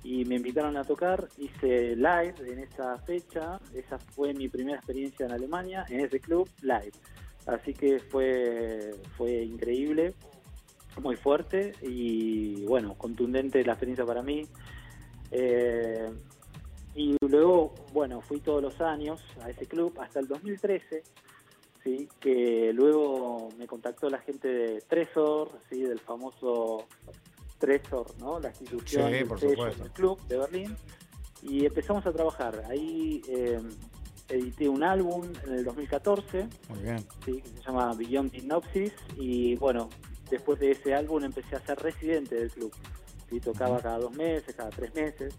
y 0.02 0.24
me 0.26 0.36
invitaron 0.36 0.76
a 0.76 0.84
tocar, 0.84 1.28
hice 1.38 1.96
live 1.96 2.34
en 2.46 2.58
esa 2.58 2.98
fecha, 2.98 3.58
esa 3.74 3.98
fue 3.98 4.34
mi 4.34 4.48
primera 4.48 4.76
experiencia 4.76 5.24
en 5.26 5.32
Alemania, 5.32 5.86
en 5.88 6.00
ese 6.00 6.20
club, 6.20 6.48
live. 6.62 6.92
Así 7.46 7.72
que 7.72 7.98
fue, 7.98 8.90
fue 9.16 9.42
increíble 9.42 10.14
muy 11.00 11.16
fuerte 11.16 11.72
y 11.82 12.64
bueno, 12.66 12.94
contundente 12.94 13.64
la 13.64 13.72
experiencia 13.72 14.04
para 14.04 14.22
mí. 14.22 14.46
Eh, 15.30 16.10
y 16.94 17.16
luego, 17.20 17.74
bueno, 17.92 18.20
fui 18.20 18.40
todos 18.40 18.62
los 18.62 18.80
años 18.80 19.22
a 19.42 19.50
ese 19.50 19.66
club 19.66 19.96
hasta 20.00 20.20
el 20.20 20.26
2013, 20.26 21.02
¿sí? 21.84 22.08
que 22.18 22.72
luego 22.74 23.48
me 23.58 23.66
contactó 23.66 24.10
la 24.10 24.18
gente 24.18 24.48
de 24.48 24.80
Tresor, 24.80 25.52
¿sí? 25.70 25.82
del 25.82 26.00
famoso 26.00 26.86
Tresor, 27.58 28.06
¿no? 28.18 28.40
la 28.40 28.48
institución 28.48 29.12
del 29.12 29.90
club 29.92 30.20
de 30.26 30.38
Berlín, 30.38 30.76
y 31.42 31.64
empezamos 31.64 32.04
a 32.06 32.12
trabajar. 32.12 32.64
Ahí 32.68 33.22
eh, 33.28 33.60
edité 34.28 34.68
un 34.68 34.82
álbum 34.82 35.24
en 35.46 35.54
el 35.54 35.64
2014, 35.64 36.48
que 37.24 37.32
se 37.32 37.62
llama 37.62 37.94
Beyond 37.94 38.34
Hypnosis, 38.34 38.92
y 39.16 39.54
bueno, 39.56 39.88
después 40.30 40.58
de 40.60 40.72
ese 40.72 40.94
álbum 40.94 41.24
empecé 41.24 41.56
a 41.56 41.60
ser 41.60 41.78
residente 41.78 42.36
del 42.36 42.50
club. 42.50 42.72
y 43.30 43.40
Tocaba 43.40 43.80
cada 43.80 43.98
dos 43.98 44.12
meses, 44.12 44.54
cada 44.54 44.70
tres 44.70 44.94
meses. 44.94 45.34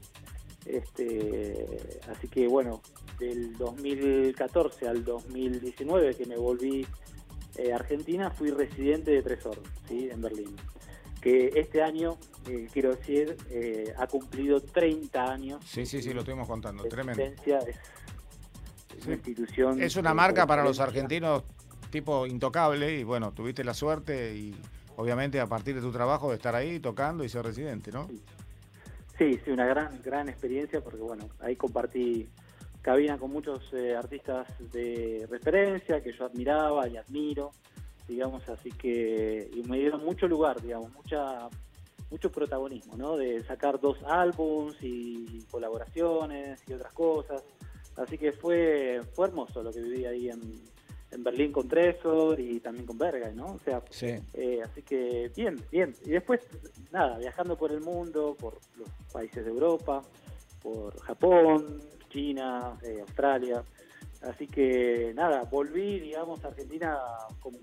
Este, 0.65 1.99
así 2.07 2.27
que 2.27 2.47
bueno, 2.47 2.81
del 3.19 3.57
2014 3.57 4.87
al 4.87 5.03
2019 5.03 6.15
que 6.15 6.25
me 6.25 6.37
volví 6.37 6.85
eh, 7.57 7.71
a 7.71 7.75
Argentina, 7.75 8.29
fui 8.31 8.51
residente 8.51 9.11
de 9.11 9.21
Tresor, 9.21 9.61
¿sí? 9.87 10.09
en 10.11 10.21
Berlín. 10.21 10.55
Que 11.21 11.51
este 11.55 11.83
año, 11.83 12.17
eh, 12.47 12.67
quiero 12.71 12.95
decir, 12.95 13.37
eh, 13.49 13.93
ha 13.97 14.07
cumplido 14.07 14.61
30 14.61 15.31
años. 15.31 15.63
Sí, 15.65 15.85
sí, 15.85 16.01
sí, 16.01 16.13
lo 16.13 16.21
estuvimos 16.21 16.47
contando, 16.47 16.83
tremendo. 16.85 17.21
Es, 17.21 19.05
una 19.05 19.15
institución. 19.15 19.81
Es 19.81 19.95
una 19.95 20.13
marca 20.13 20.47
para 20.47 20.63
los 20.63 20.79
argentinos 20.79 21.43
tipo 21.91 22.25
intocable 22.25 22.97
y 22.97 23.03
bueno, 23.03 23.33
tuviste 23.33 23.63
la 23.63 23.73
suerte 23.73 24.35
y 24.35 24.55
obviamente 25.01 25.39
a 25.39 25.47
partir 25.47 25.75
de 25.75 25.81
tu 25.81 25.91
trabajo 25.91 26.29
de 26.29 26.35
estar 26.35 26.55
ahí 26.55 26.79
tocando 26.79 27.23
y 27.23 27.29
ser 27.29 27.43
residente, 27.43 27.91
¿no? 27.91 28.07
Sí, 29.17 29.39
sí, 29.43 29.51
una 29.51 29.65
gran, 29.65 30.01
gran 30.01 30.29
experiencia 30.29 30.81
porque 30.81 31.01
bueno, 31.01 31.27
ahí 31.39 31.55
compartí 31.55 32.29
cabina 32.81 33.17
con 33.17 33.31
muchos 33.31 33.61
eh, 33.73 33.95
artistas 33.95 34.47
de 34.71 35.27
referencia 35.29 36.01
que 36.01 36.11
yo 36.13 36.25
admiraba 36.25 36.87
y 36.87 36.97
admiro, 36.97 37.51
digamos, 38.07 38.47
así 38.49 38.69
que 38.71 39.49
y 39.53 39.63
me 39.63 39.77
dieron 39.77 40.03
mucho 40.05 40.27
lugar, 40.27 40.61
digamos, 40.61 40.93
mucha 40.93 41.49
mucho 42.09 42.29
protagonismo, 42.29 42.97
¿no? 42.97 43.15
De 43.15 43.41
sacar 43.43 43.79
dos 43.79 43.97
álbums 44.05 44.75
y 44.81 45.45
colaboraciones 45.49 46.61
y 46.67 46.73
otras 46.73 46.93
cosas. 46.93 47.41
Así 47.95 48.17
que 48.17 48.33
fue, 48.33 49.01
fue 49.13 49.27
hermoso 49.27 49.63
lo 49.63 49.71
que 49.71 49.79
viví 49.81 50.05
ahí 50.05 50.29
en, 50.29 50.41
en 51.11 51.23
Berlín 51.23 51.51
con 51.51 51.67
Tresor 51.67 52.39
y 52.39 52.59
también 52.59 52.85
con 52.85 52.97
Berga, 52.97 53.29
¿no? 53.31 53.45
O 53.53 53.59
sea, 53.59 53.83
eh, 54.33 54.61
así 54.63 54.81
que 54.81 55.31
bien, 55.35 55.61
bien. 55.71 55.93
Y 56.05 56.11
después, 56.11 56.41
nada, 56.91 57.17
viajando 57.17 57.57
por 57.57 57.71
el 57.71 57.81
mundo, 57.81 58.35
por 58.39 58.59
los 58.77 58.89
países 59.11 59.43
de 59.43 59.51
Europa, 59.51 60.01
por 60.61 60.97
Japón, 61.01 61.81
China, 62.09 62.77
eh, 62.83 62.99
Australia. 63.01 63.63
Así 64.21 64.47
que 64.47 65.11
nada, 65.15 65.43
volví, 65.43 65.99
digamos, 65.99 66.43
a 66.45 66.49
Argentina 66.49 66.97
con, 67.39 67.53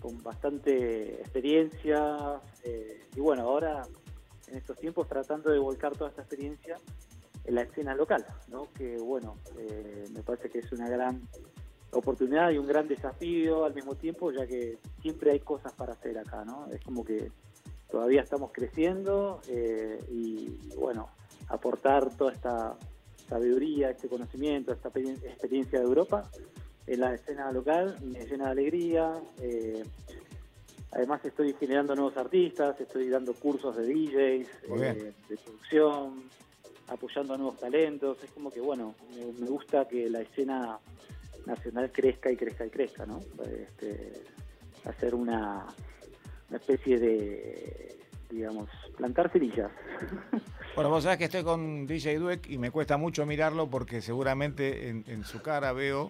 con 0.00 0.22
bastante 0.22 1.20
experiencia 1.20 2.40
eh, 2.64 3.02
y 3.14 3.20
bueno, 3.20 3.42
ahora 3.42 3.82
en 4.48 4.56
estos 4.56 4.78
tiempos 4.78 5.08
tratando 5.08 5.50
de 5.50 5.58
volcar 5.58 5.96
toda 5.96 6.10
esta 6.10 6.22
experiencia 6.22 6.76
en 7.44 7.54
la 7.56 7.62
escena 7.62 7.94
local, 7.94 8.24
¿no? 8.48 8.68
Que 8.72 8.96
bueno, 8.98 9.36
me 10.14 10.22
parece 10.22 10.48
que 10.48 10.60
es 10.60 10.70
una 10.70 10.88
gran 10.88 11.20
oportunidad 11.92 12.50
y 12.50 12.58
un 12.58 12.66
gran 12.66 12.88
desafío 12.88 13.64
al 13.64 13.74
mismo 13.74 13.94
tiempo, 13.94 14.32
ya 14.32 14.46
que 14.46 14.78
siempre 15.00 15.32
hay 15.32 15.40
cosas 15.40 15.72
para 15.72 15.92
hacer 15.92 16.18
acá, 16.18 16.44
¿no? 16.44 16.66
Es 16.72 16.80
como 16.82 17.04
que 17.04 17.30
todavía 17.90 18.22
estamos 18.22 18.50
creciendo 18.52 19.40
eh, 19.48 19.98
y, 20.10 20.58
bueno, 20.76 21.10
aportar 21.48 22.16
toda 22.16 22.32
esta 22.32 22.76
sabiduría, 23.28 23.90
este 23.90 24.08
conocimiento, 24.08 24.72
esta 24.72 24.88
experiencia 24.88 25.78
de 25.78 25.84
Europa 25.84 26.28
en 26.86 27.00
la 27.00 27.14
escena 27.14 27.52
local 27.52 27.96
me 28.02 28.24
llena 28.24 28.46
de 28.46 28.50
alegría. 28.50 29.12
Eh, 29.40 29.84
además 30.90 31.24
estoy 31.24 31.52
generando 31.54 31.94
nuevos 31.94 32.16
artistas, 32.16 32.80
estoy 32.80 33.08
dando 33.08 33.34
cursos 33.34 33.76
de 33.76 33.86
DJs, 33.86 34.48
eh, 34.68 35.12
de 35.28 35.36
producción, 35.36 36.24
apoyando 36.88 37.34
a 37.34 37.36
nuevos 37.36 37.58
talentos. 37.60 38.22
Es 38.24 38.30
como 38.30 38.50
que, 38.50 38.60
bueno, 38.60 38.94
me 39.38 39.46
gusta 39.46 39.86
que 39.86 40.08
la 40.08 40.22
escena 40.22 40.78
nacional 41.46 41.90
crezca 41.92 42.30
y 42.30 42.36
crezca 42.36 42.66
y 42.66 42.70
crezca, 42.70 43.06
¿no? 43.06 43.20
Este, 43.44 44.12
hacer 44.84 45.14
una, 45.14 45.66
una 46.48 46.58
especie 46.58 46.98
de, 46.98 47.96
digamos, 48.30 48.68
plantar 48.96 49.30
cerillas. 49.30 49.70
Bueno, 50.74 50.88
vos 50.88 51.02
sabés 51.02 51.18
que 51.18 51.24
estoy 51.24 51.44
con 51.44 51.86
DJ 51.86 52.18
Dueck 52.18 52.48
y 52.48 52.56
me 52.56 52.70
cuesta 52.70 52.96
mucho 52.96 53.26
mirarlo 53.26 53.68
porque 53.68 54.00
seguramente 54.00 54.88
en, 54.88 55.22
su 55.22 55.42
cara 55.42 55.74
veo 55.74 56.08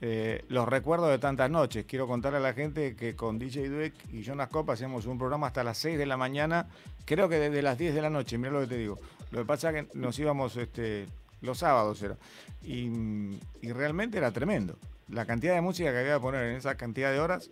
eh, 0.00 0.44
los 0.48 0.68
recuerdos 0.68 1.10
de 1.10 1.18
tantas 1.18 1.50
noches. 1.50 1.84
Quiero 1.84 2.06
contarle 2.06 2.38
a 2.38 2.40
la 2.40 2.52
gente 2.52 2.94
que 2.94 3.16
con 3.16 3.40
DJ 3.40 3.68
Dueck 3.68 3.94
y 4.12 4.22
Jonas 4.22 4.50
Copa 4.50 4.74
hacíamos 4.74 5.06
un 5.06 5.18
programa 5.18 5.48
hasta 5.48 5.64
las 5.64 5.78
6 5.78 5.98
de 5.98 6.06
la 6.06 6.16
mañana, 6.16 6.68
creo 7.04 7.28
que 7.28 7.40
desde 7.40 7.60
las 7.60 7.76
10 7.76 7.92
de 7.92 8.02
la 8.02 8.08
noche, 8.08 8.38
mira 8.38 8.52
lo 8.52 8.60
que 8.60 8.68
te 8.68 8.78
digo. 8.78 9.00
Lo 9.32 9.40
que 9.40 9.44
pasa 9.44 9.70
es 9.70 9.88
que 9.88 9.98
nos 9.98 10.16
íbamos 10.16 10.56
este, 10.56 11.06
los 11.40 11.58
sábados 11.58 12.02
era. 12.02 12.16
Y, 12.62 13.38
realmente 13.62 14.18
era 14.18 14.30
tremendo. 14.30 14.76
La 15.08 15.24
cantidad 15.24 15.54
de 15.54 15.60
música 15.60 15.90
que 15.90 15.98
había 15.98 16.14
que 16.14 16.20
poner 16.20 16.44
en 16.44 16.56
esa 16.56 16.74
cantidad 16.76 17.12
de 17.12 17.20
horas 17.20 17.50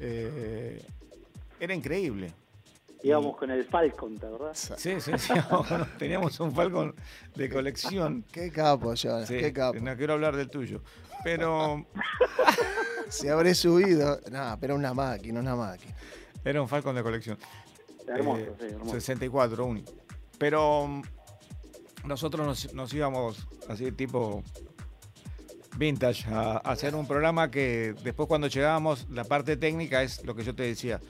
Eh, 0.00 0.82
era 1.60 1.74
increíble. 1.74 2.32
Íbamos 3.04 3.36
con 3.36 3.50
el 3.50 3.64
Falcon, 3.64 4.16
¿verdad? 4.16 4.52
Sí, 4.54 5.00
sí, 5.00 5.12
sí. 5.18 5.32
teníamos 5.98 6.38
un 6.38 6.54
Falcon 6.54 6.94
de 7.34 7.48
colección. 7.48 8.24
Qué 8.32 8.50
capo, 8.50 8.94
Jonas, 8.94 9.28
qué 9.28 9.52
capo. 9.52 9.78
No 9.80 9.96
quiero 9.96 10.14
hablar 10.14 10.36
del 10.36 10.48
tuyo. 10.48 10.82
Pero. 11.24 11.84
Se 13.08 13.28
habré 13.30 13.54
subido. 13.54 14.20
No, 14.30 14.56
pero 14.58 14.74
una 14.74 14.94
máquina, 14.94 15.40
una 15.40 15.54
máquina. 15.54 15.94
Era 16.44 16.62
un 16.62 16.68
Falcon 16.68 16.94
de 16.94 17.02
colección. 17.02 17.38
Hermoso, 18.06 18.40
eh, 18.40 18.54
sí, 18.58 18.66
hermoso. 18.66 18.92
64, 18.92 19.66
único. 19.66 19.92
Pero 20.38 20.86
mm, 20.86 21.02
nosotros 22.04 22.72
nos, 22.72 22.94
íbamos 22.94 23.46
así 23.68 23.92
tipo 23.92 24.42
vintage 25.76 26.26
a, 26.28 26.58
hacer 26.58 26.94
un 26.94 27.06
programa 27.06 27.50
que 27.50 27.94
después 28.02 28.28
cuando 28.28 28.46
llegábamos 28.48 29.08
la 29.10 29.24
parte 29.24 29.56
técnica 29.56 30.02
es 30.02 30.24
lo 30.24 30.34
que 30.34 30.44
yo 30.44 30.54
te 30.54 30.64
decía 30.64 31.00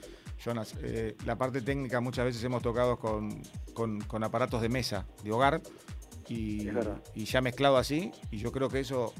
Jonas 0.43 0.75
eh, 0.81 1.15
la 1.25 1.37
parte 1.37 1.61
técnica 1.61 1.99
muchas 1.99 2.25
veces 2.25 2.43
hemos 2.43 2.61
tocado 2.61 2.97
con, 2.97 3.41
con, 3.73 4.23
aparatos 4.23 4.61
de 4.61 4.69
mesa 4.69 5.05
de 5.23 5.31
hogar 5.31 5.61
y, 6.27 6.69
y, 7.13 7.25
ya 7.25 7.41
mezclado 7.41 7.77
así 7.77 8.11
y 8.31 8.37
yo 8.37 8.51
creo 8.51 8.69
que 8.69 8.79
eso 8.79 9.13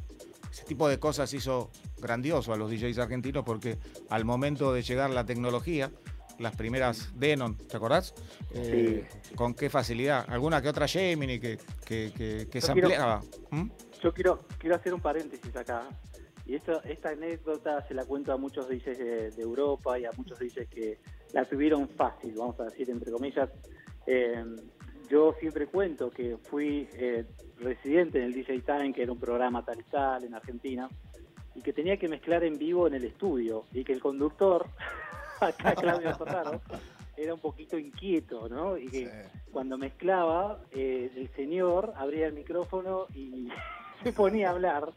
ese 0.51 0.63
tipo 0.65 0.87
de 0.87 0.99
cosas 0.99 1.33
hizo 1.33 1.71
grandioso 1.97 2.53
a 2.53 2.57
los 2.57 2.69
DJs 2.69 2.99
argentinos 2.99 3.43
porque 3.43 3.79
al 4.09 4.23
momento 4.23 4.71
de 4.71 4.83
llegar 4.83 5.09
la 5.09 5.25
tecnología 5.25 5.91
las 6.39 6.55
primeras 6.55 7.11
Denon, 7.15 7.57
¿te 7.57 7.77
acordás? 7.77 8.13
Eh, 8.53 9.07
con 9.35 9.53
qué 9.53 9.69
facilidad. 9.69 10.25
Alguna 10.27 10.61
que 10.61 10.69
otra 10.69 10.87
Gemini 10.87 11.39
que, 11.39 11.57
que, 11.85 12.47
que, 12.49 12.61
se 12.61 12.71
ampliaba. 12.71 13.21
¿Mm? 13.51 13.69
Yo 14.01 14.13
quiero, 14.13 14.45
quiero 14.57 14.75
hacer 14.75 14.93
un 14.93 15.01
paréntesis 15.01 15.55
acá. 15.55 15.87
Y 16.45 16.55
esto, 16.55 16.83
esta 16.83 17.09
anécdota 17.09 17.85
se 17.87 17.93
la 17.93 18.05
cuento 18.05 18.33
a 18.33 18.37
muchos 18.37 18.67
DJs 18.67 18.97
de, 18.97 19.41
Europa 19.41 19.97
y 19.97 20.05
a 20.05 20.11
muchos 20.17 20.39
DJs 20.39 20.67
que 20.67 20.99
la 21.31 21.45
tuvieron 21.45 21.87
fácil, 21.89 22.33
vamos 22.35 22.59
a 22.59 22.65
decir 22.65 22.89
entre 22.89 23.11
comillas. 23.11 23.49
Eh, 24.05 24.43
yo 25.09 25.35
siempre 25.39 25.67
cuento 25.67 26.09
que 26.09 26.37
fui 26.37 26.87
eh, 26.93 27.25
residente 27.59 28.19
en 28.19 28.25
el 28.25 28.33
DJ 28.33 28.61
Time, 28.61 28.93
que 28.93 29.03
era 29.03 29.11
un 29.11 29.19
programa 29.19 29.63
tal 29.63 29.79
y 29.79 29.83
tal 29.83 30.23
en 30.23 30.33
Argentina, 30.33 30.89
y 31.55 31.61
que 31.61 31.71
tenía 31.71 31.97
que 31.97 32.07
mezclar 32.07 32.43
en 32.43 32.57
vivo 32.57 32.87
en 32.87 32.95
el 32.95 33.05
estudio, 33.05 33.63
y 33.71 33.83
que 33.83 33.93
el 33.93 34.01
conductor 34.01 34.65
acá 35.39 35.75
Claudio 35.75 36.15
Ferraro, 36.15 36.61
era 37.15 37.33
un 37.33 37.39
poquito 37.39 37.77
inquieto, 37.77 38.49
¿no? 38.49 38.77
Y 38.77 38.87
que 38.87 39.09
cuando 39.51 39.77
mezclaba, 39.77 40.61
eh, 40.71 41.11
el 41.15 41.29
señor 41.35 41.93
abría 41.95 42.27
el 42.27 42.33
micrófono 42.33 43.07
y 43.13 43.47
se 44.03 44.13
ponía 44.13 44.49
a 44.49 44.51
hablar 44.51 44.91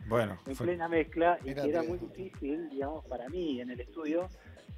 en 0.47 0.57
plena 0.57 0.89
mezcla 0.89 1.39
y 1.45 1.55
que 1.55 1.69
era 1.69 1.83
muy 1.83 1.99
difícil, 1.99 2.71
digamos, 2.71 3.05
para 3.07 3.29
mí 3.29 3.61
en 3.61 3.71
el 3.71 3.81
estudio 3.81 4.29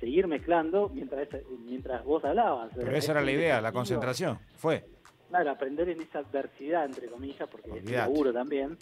seguir 0.00 0.26
mezclando 0.26 0.90
mientras 0.92 1.28
mientras 1.64 2.04
vos 2.04 2.24
hablabas. 2.24 2.70
Pero 2.74 2.94
esa 2.94 3.12
era 3.12 3.20
la 3.20 3.32
idea, 3.32 3.60
la 3.60 3.72
concentración, 3.72 4.38
fue. 4.56 4.84
Claro, 5.28 5.50
aprender 5.50 5.90
en 5.90 6.00
esa 6.00 6.20
adversidad, 6.20 6.86
entre 6.86 7.08
comillas, 7.08 7.48
porque 7.50 7.78
es 7.78 7.84
seguro 7.84 8.32
también, 8.32 8.78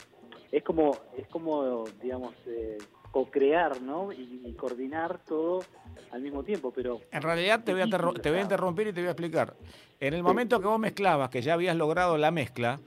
es 0.53 0.62
como, 0.62 0.97
es 1.17 1.27
como 1.29 1.85
digamos, 2.01 2.35
eh, 2.47 2.79
co-crear, 3.16 3.81
¿no? 3.81 4.12
Y, 4.12 4.52
coordinar 4.59 5.20
todo 5.24 5.64
al 6.12 6.20
mismo 6.20 6.42
tiempo, 6.42 6.70
pero... 6.70 7.00
En 7.11 7.22
realidad 7.22 7.64
te 7.64 7.72
voy, 7.72 7.81
a 7.81 7.87
te 7.87 8.29
voy 8.29 8.40
a 8.40 8.42
interrumpir 8.42 8.88
y 8.88 8.92
te 8.92 9.00
voy 9.00 9.09
a 9.09 9.12
explicar. 9.12 9.55
En 9.98 10.12
el 10.12 10.22
momento 10.22 10.61
que 10.61 10.66
vos 10.66 10.79
mezclabas, 10.79 11.31
que 11.31 11.40
ya 11.40 11.55
habías 11.55 11.76
logrado 11.76 12.18
la 12.18 12.31
mezcla, 12.31 12.79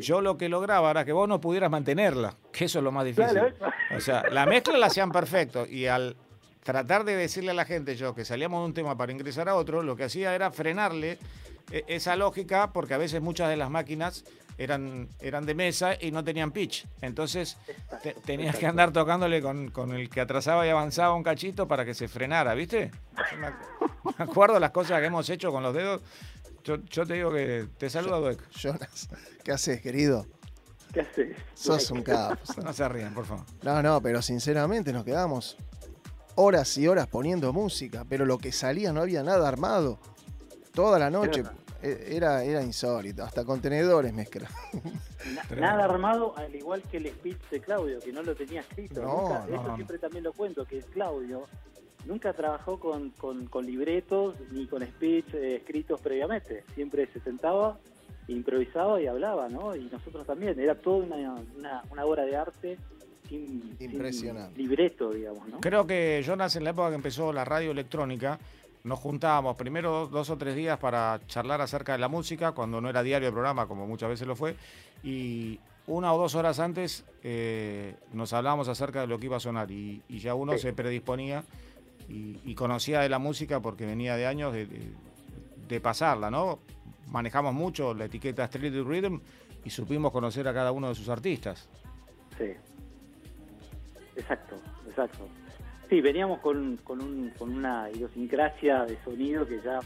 yo 0.00 0.20
lo 0.20 0.36
que 0.36 0.48
lograba 0.48 0.90
era 0.90 1.04
que 1.04 1.12
vos 1.12 1.28
no 1.28 1.40
pudieras 1.40 1.70
mantenerla, 1.70 2.34
que 2.50 2.64
eso 2.64 2.80
es 2.80 2.84
lo 2.84 2.90
más 2.90 3.04
difícil. 3.04 3.38
O 3.96 4.00
sea, 4.00 4.24
la 4.28 4.44
mezcla 4.44 4.76
la 4.76 4.86
hacían 4.86 5.12
perfecto 5.12 5.66
y 5.66 5.86
al 5.86 6.16
tratar 6.64 7.04
de 7.04 7.14
decirle 7.14 7.52
a 7.52 7.54
la 7.54 7.64
gente 7.64 7.94
yo 7.94 8.12
que 8.12 8.24
salíamos 8.24 8.60
de 8.60 8.66
un 8.66 8.74
tema 8.74 8.96
para 8.96 9.12
ingresar 9.12 9.48
a 9.48 9.54
otro, 9.54 9.84
lo 9.84 9.94
que 9.94 10.02
hacía 10.02 10.34
era 10.34 10.50
frenarle 10.50 11.18
e, 11.70 11.84
esa 11.86 12.16
lógica 12.16 12.72
porque 12.72 12.94
a 12.94 12.98
veces 12.98 13.22
muchas 13.22 13.48
de 13.50 13.56
las 13.56 13.70
máquinas 13.70 14.24
eran, 14.58 15.08
eran 15.20 15.46
de 15.46 15.54
mesa 15.54 15.96
y 16.00 16.10
no 16.10 16.22
tenían 16.22 16.52
pitch. 16.52 16.86
Entonces 17.00 17.56
tenías 18.24 18.56
que 18.56 18.66
andar 18.66 18.92
tocándole 18.92 19.42
con, 19.42 19.92
el 19.92 20.08
que 20.08 20.20
atrasaba 20.20 20.66
y 20.66 20.70
avanzaba 20.70 21.14
un 21.14 21.22
cachito 21.22 21.66
para 21.68 21.84
que 21.84 21.94
se 21.94 22.08
frenara, 22.08 22.54
¿viste? 22.54 22.90
Me 24.18 24.24
acuerdo 24.24 24.58
las 24.58 24.70
cosas 24.70 25.00
que 25.00 25.06
hemos 25.06 25.28
hecho 25.30 25.50
con 25.50 25.62
los 25.62 25.74
dedos. 25.74 26.02
Yo, 26.62 27.06
te 27.06 27.14
digo 27.14 27.30
que 27.30 27.66
te 27.76 27.90
saludo, 27.90 28.20
Dueck. 28.20 28.50
Jonas, 28.50 29.08
¿qué 29.42 29.52
haces, 29.52 29.82
querido? 29.82 30.26
¿Qué 30.92 31.00
haces? 31.00 31.36
Sos 31.54 31.90
un 31.90 32.02
capo. 32.02 32.40
No 32.62 32.72
se 32.72 32.88
rían, 32.88 33.12
por 33.12 33.26
favor. 33.26 33.44
No, 33.62 33.82
no, 33.82 34.00
pero 34.00 34.22
sinceramente 34.22 34.92
nos 34.92 35.04
quedamos 35.04 35.58
horas 36.36 36.76
y 36.78 36.88
horas 36.88 37.06
poniendo 37.06 37.52
música, 37.52 38.04
pero 38.08 38.24
lo 38.24 38.38
que 38.38 38.50
salía 38.50 38.92
no 38.92 39.02
había 39.02 39.22
nada 39.22 39.46
armado. 39.46 39.98
Toda 40.72 40.98
la 40.98 41.10
noche. 41.10 41.44
Era, 41.84 42.42
era 42.42 42.62
insólito, 42.62 43.22
hasta 43.22 43.44
contenedores 43.44 44.12
mezcla. 44.12 44.48
Nada 45.56 45.84
armado, 45.84 46.34
al 46.36 46.54
igual 46.54 46.82
que 46.82 46.96
el 46.96 47.08
speech 47.08 47.40
de 47.50 47.60
Claudio, 47.60 48.00
que 48.00 48.12
no 48.12 48.22
lo 48.22 48.34
tenía 48.34 48.60
escrito. 48.60 49.02
No, 49.02 49.44
eso 49.46 49.74
siempre 49.74 49.98
también 49.98 50.24
lo 50.24 50.32
cuento, 50.32 50.64
que 50.64 50.80
Claudio 50.80 51.46
nunca 52.06 52.32
trabajó 52.32 52.78
con, 52.78 53.10
con, 53.10 53.66
libretos 53.66 54.36
ni 54.50 54.66
con 54.66 54.82
speech 54.82 55.34
eh, 55.34 55.56
escritos 55.56 56.00
previamente. 56.00 56.64
Siempre 56.74 57.06
se 57.12 57.20
sentaba, 57.20 57.78
improvisaba 58.28 59.00
y 59.00 59.06
hablaba, 59.06 59.48
¿no? 59.48 59.76
Y 59.76 59.84
nosotros 59.84 60.26
también. 60.26 60.58
Era 60.58 60.74
toda 60.74 61.04
una, 61.04 61.34
una, 61.90 62.04
obra 62.04 62.24
de 62.24 62.36
arte 62.36 62.78
sin, 63.28 63.76
Impresionante. 63.78 64.58
libreto, 64.58 65.10
digamos, 65.10 65.48
¿no? 65.48 65.60
Creo 65.60 65.86
que 65.86 66.22
Jonas, 66.24 66.56
en 66.56 66.64
la 66.64 66.70
época 66.70 66.90
que 66.90 66.96
empezó 66.96 67.32
la 67.32 67.44
radio 67.44 67.70
electrónica, 67.70 68.38
nos 68.84 68.98
juntábamos 68.98 69.56
primero 69.56 70.06
dos 70.08 70.28
o 70.28 70.36
tres 70.36 70.54
días 70.54 70.78
para 70.78 71.18
charlar 71.26 71.60
acerca 71.62 71.92
de 71.92 71.98
la 71.98 72.08
música, 72.08 72.52
cuando 72.52 72.80
no 72.82 72.90
era 72.90 73.02
diario 73.02 73.28
el 73.28 73.32
programa, 73.32 73.66
como 73.66 73.86
muchas 73.86 74.10
veces 74.10 74.28
lo 74.28 74.36
fue, 74.36 74.56
y 75.02 75.58
una 75.86 76.12
o 76.12 76.18
dos 76.18 76.34
horas 76.34 76.60
antes 76.60 77.04
eh, 77.22 77.94
nos 78.12 78.34
hablábamos 78.34 78.68
acerca 78.68 79.00
de 79.00 79.06
lo 79.06 79.18
que 79.18 79.26
iba 79.26 79.38
a 79.38 79.40
sonar 79.40 79.70
y, 79.70 80.02
ya 80.08 80.34
uno 80.34 80.56
se 80.58 80.74
predisponía 80.74 81.44
y, 82.08 82.54
conocía 82.54 83.00
de 83.00 83.08
la 83.08 83.18
música 83.18 83.60
porque 83.60 83.86
venía 83.86 84.16
de 84.16 84.26
años 84.26 84.52
de, 84.52 85.80
pasarla, 85.80 86.30
¿no? 86.30 86.60
Manejamos 87.08 87.52
mucho 87.52 87.94
la 87.94 88.04
etiqueta 88.04 88.44
Street 88.44 88.84
Rhythm 88.84 89.18
y 89.64 89.70
supimos 89.70 90.12
conocer 90.12 90.46
a 90.46 90.54
cada 90.54 90.72
uno 90.72 90.88
de 90.90 90.94
sus 90.94 91.08
artistas. 91.08 91.68
Sí, 92.38 92.52
exacto, 94.16 94.56
exacto. 94.86 95.26
Sí, 95.88 96.00
veníamos 96.00 96.40
con, 96.40 96.78
con, 96.78 97.00
un, 97.02 97.30
con 97.38 97.54
una 97.54 97.90
idiosincrasia 97.90 98.84
de 98.84 98.96
sonido 99.04 99.46
que 99.46 99.60
ya 99.60 99.80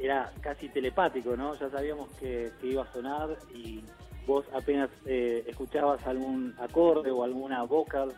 era 0.00 0.32
casi 0.40 0.68
telepático, 0.68 1.36
¿no? 1.36 1.54
Ya 1.54 1.70
sabíamos 1.70 2.08
que, 2.14 2.50
iba 2.62 2.82
a 2.82 2.92
sonar 2.92 3.36
y 3.54 3.82
vos 4.26 4.44
apenas 4.52 4.90
eh, 5.06 5.44
escuchabas 5.46 6.06
algún 6.06 6.54
acorde 6.58 7.10
o 7.10 7.24
alguna 7.24 7.62
vocal, 7.64 8.12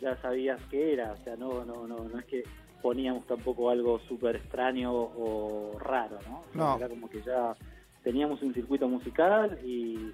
ya 0.00 0.16
sabías 0.16 0.60
qué 0.70 0.94
era. 0.94 1.12
O 1.12 1.16
sea, 1.18 1.36
no, 1.36 1.64
no, 1.64 1.86
no, 1.86 2.04
no 2.04 2.18
es 2.18 2.24
que 2.26 2.44
poníamos 2.82 3.26
tampoco 3.26 3.70
algo 3.70 3.98
súper 4.00 4.36
extraño 4.36 4.92
o 4.92 5.78
raro, 5.78 6.18
¿no? 6.26 6.42
no. 6.54 6.76
Era 6.76 6.88
como 6.88 7.08
que 7.10 7.20
ya 7.22 7.54
teníamos 8.02 8.40
un 8.42 8.54
circuito 8.54 8.88
musical 8.88 9.58
y, 9.64 10.12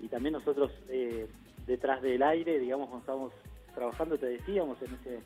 y 0.00 0.08
también 0.08 0.34
nosotros 0.34 0.70
eh, 0.88 1.26
detrás 1.66 2.00
del 2.00 2.22
aire, 2.22 2.58
digamos, 2.58 2.88
cuando 2.88 3.00
estábamos 3.00 3.32
trabajando, 3.74 4.16
te 4.16 4.26
decíamos 4.26 4.80
en 4.82 4.94
ese 4.94 5.20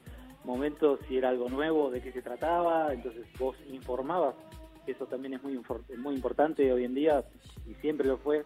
momento 0.44 0.98
si 1.07 1.16
era 1.16 1.29
algo 1.29 1.48
nuevo, 1.48 1.90
de 1.90 2.00
qué 2.00 2.12
se 2.12 2.22
trataba, 2.22 2.92
entonces 2.92 3.26
vos 3.38 3.57
informabas, 3.70 4.35
eso 4.87 5.07
también 5.07 5.35
es 5.35 5.42
muy, 5.42 5.61
muy 5.98 6.14
importante 6.14 6.72
hoy 6.72 6.85
en 6.85 6.94
día 6.94 7.24
y 7.66 7.74
siempre 7.74 8.09
lo 8.09 8.18
fue, 8.18 8.44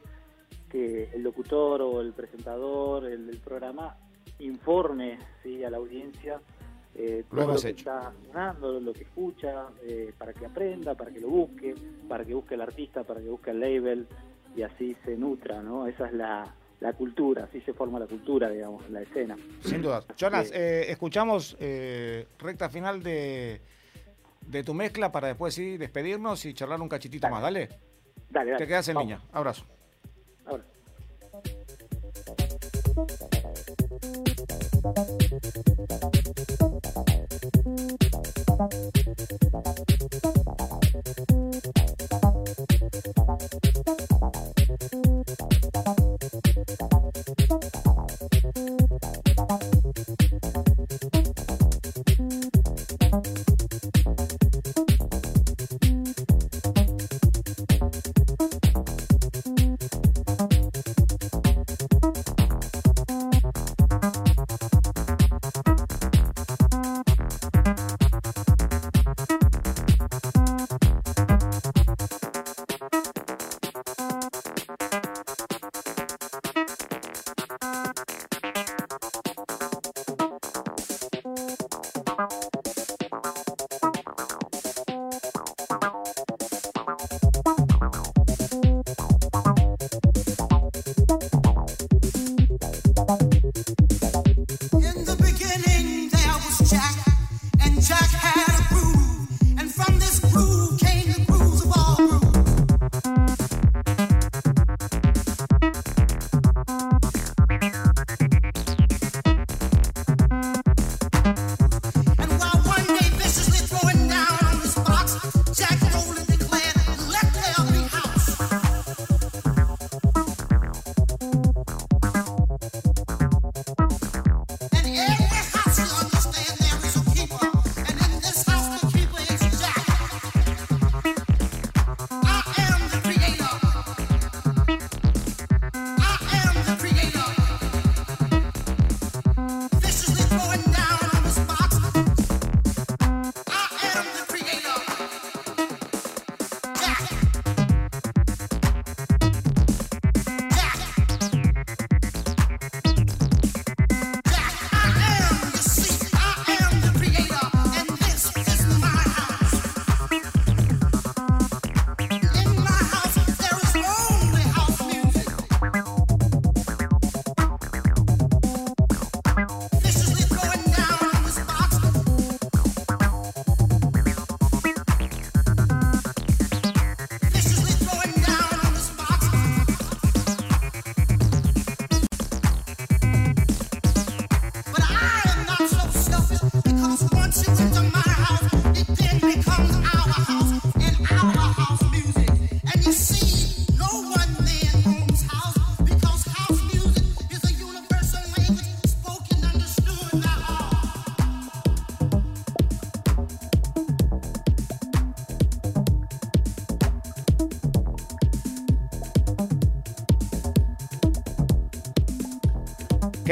que 0.70 1.11
el 1.12 1.22
locutor 1.22 1.83
o 1.83 2.00
el 2.00 2.12
presentador 2.12 3.04
el, 3.04 3.26
del 3.26 3.38
programa 3.38 3.96
informe 4.40 5.18
¿sí? 5.42 5.62
a 5.62 5.70
la 5.70 5.76
audiencia 5.76 6.40
eh, 6.96 7.24
todo 7.28 7.54
lo, 7.54 7.61
que 7.61 7.70
está 7.70 8.12
sonando, 8.26 8.80
lo 8.80 8.92
que 8.92 9.02
escucha, 9.02 9.66
eh, 9.83 10.12
para 10.16 10.33
que 10.33 10.46
aprenda, 10.46 10.94
para 10.94 11.11
que 11.11 11.20
lo 11.20 11.28
busque, 11.28 11.74
para 12.09 12.24
que 12.24 12.35
busque 12.35 12.54
el 12.54 12.61
artista, 12.61 13.02
para 13.02 13.20
que 13.20 13.28
busque 13.28 13.50
el 13.50 13.59
label 13.59 14.07
y 14.54 14.62
así 14.62 14.96
se 15.04 15.16
nutra, 15.16 15.61
¿no? 15.61 15.88
Esa 15.88 16.07
es 16.07 16.12
la, 16.12 16.54
la 16.84 16.92
cultura, 16.92 17.44
así 17.44 17.62
se 17.62 17.72
forma 17.72 17.98
la 17.98 18.06
cultura, 18.06 18.50
digamos, 18.50 18.90
la 18.90 19.00
escena. 19.00 19.38
Sin 19.60 19.80
duda. 19.80 20.04
Jonas, 20.18 20.50
eh, 20.52 20.84
escuchamos 20.90 21.56
eh, 21.58 22.28
recta 22.38 22.68
final 22.68 23.02
de, 23.02 23.62
de 24.46 24.62
tu 24.62 24.74
mezcla 24.74 25.10
para 25.10 25.28
después 25.28 25.54
sí 25.54 25.78
despedirnos 25.78 26.44
y 26.44 26.52
charlar 26.52 26.82
un 26.82 26.90
cachitito 26.90 27.26
más, 27.30 27.40
dale. 27.40 27.70
Dale, 28.28 28.50
dale. 28.50 28.62
Te 28.62 28.68
quedas 28.68 28.86
en 28.88 28.98
línea. 28.98 29.22
Abrazo. 29.32 29.64
Abrazo. 30.44 30.68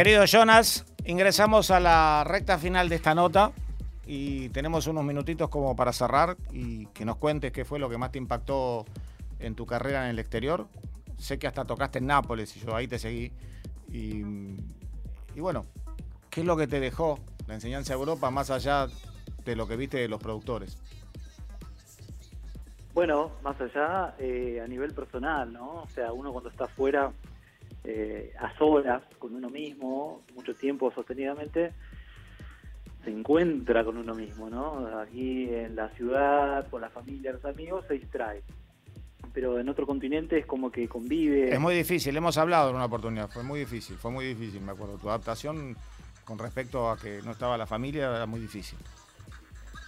Querido 0.03 0.25
Jonas, 0.25 0.85
ingresamos 1.05 1.71
a 1.71 1.79
la 1.79 2.25
recta 2.27 2.59
final 2.59 2.89
de 2.89 2.97
esta 2.97 3.15
nota 3.15 3.53
y 4.05 4.49
tenemos 4.49 4.89
unos 4.89 5.05
minutitos 5.05 5.49
como 5.49 5.77
para 5.77 5.93
cerrar 5.93 6.37
y 6.51 6.87
que 6.87 7.05
nos 7.05 7.19
cuentes 7.19 7.53
qué 7.53 7.65
fue 7.65 7.79
lo 7.79 7.89
que 7.89 7.97
más 7.99 8.11
te 8.11 8.19
impactó 8.19 8.85
en 9.39 9.55
tu 9.55 9.65
carrera 9.65 10.03
en 10.03 10.11
el 10.11 10.19
exterior. 10.19 10.67
Sé 11.19 11.39
que 11.39 11.47
hasta 11.47 11.65
tocaste 11.65 12.01
en 12.01 12.09
Nápoles 12.09 12.57
y 12.57 12.67
yo 12.67 12.75
ahí 12.75 12.89
te 12.89 12.99
seguí. 12.99 13.31
Y, 13.93 14.25
bueno, 15.37 15.67
¿qué 16.31 16.41
es 16.41 16.47
lo 16.49 16.57
que 16.57 16.67
te 16.67 16.81
dejó 16.81 17.21
la 17.47 17.55
enseñanza 17.55 17.93
de 17.93 18.01
Europa 18.01 18.29
más 18.33 18.51
allá 18.51 18.89
de 19.45 19.55
lo 19.55 19.69
que 19.69 19.77
viste 19.77 19.99
de 19.99 20.09
los 20.09 20.21
productores? 20.21 20.79
Bueno, 22.93 23.31
más 23.45 23.55
allá 23.61 24.17
eh, 24.19 24.61
a 24.61 24.67
nivel 24.67 24.95
personal, 24.95 25.53
¿no? 25.53 25.83
O 25.83 25.89
sea, 25.95 26.13
uno 26.13 26.33
cuando 26.33 26.51
está 26.51 26.65
afuera 26.65 27.13
eh, 27.85 28.33
a 28.39 28.57
solas 28.57 29.03
con 29.19 29.35
uno 29.35 29.51
mismo, 29.51 30.23
mucho 30.35 30.55
tiempo 30.55 30.93
sostenidamente, 30.93 31.73
se 33.05 33.11
encuentra 33.11 33.85
con 33.85 33.97
uno 33.97 34.15
mismo, 34.15 34.49
¿no? 34.49 34.87
Aquí 35.01 35.49
en 35.49 35.75
la 35.75 35.89
ciudad, 35.91 36.69
con 36.69 36.81
la 36.81 36.91
familia, 36.91 37.33
los 37.33 37.45
amigos, 37.45 37.85
se 37.89 37.95
distrae. 37.95 38.43
Pero 39.33 39.59
en 39.59 39.69
otro 39.69 39.87
continente 39.87 40.39
es 40.39 40.47
como 40.47 40.71
que 40.71 40.89
convive. 40.89 41.53
Es 41.53 41.61
muy 41.61 41.75
difícil, 41.75 42.17
hemos 42.17 42.37
hablado 42.37 42.71
en 42.71 42.77
una 42.77 42.85
oportunidad, 42.85 43.29
fue 43.31 43.43
muy 43.43 43.61
difícil, 43.61 43.97
fue 43.97 44.11
muy 44.11 44.27
difícil, 44.27 44.61
me 44.61 44.73
acuerdo. 44.73 44.99
Tu 44.99 45.09
adaptación 45.09 45.77
con 46.25 46.39
respecto 46.39 46.91
a 46.91 46.97
que 46.97 47.21
no 47.23 47.33
estaba 47.33 47.57
la 47.57 47.67
familia 47.67 48.15
era 48.15 48.27
muy 48.27 48.41
difícil. 48.41 48.79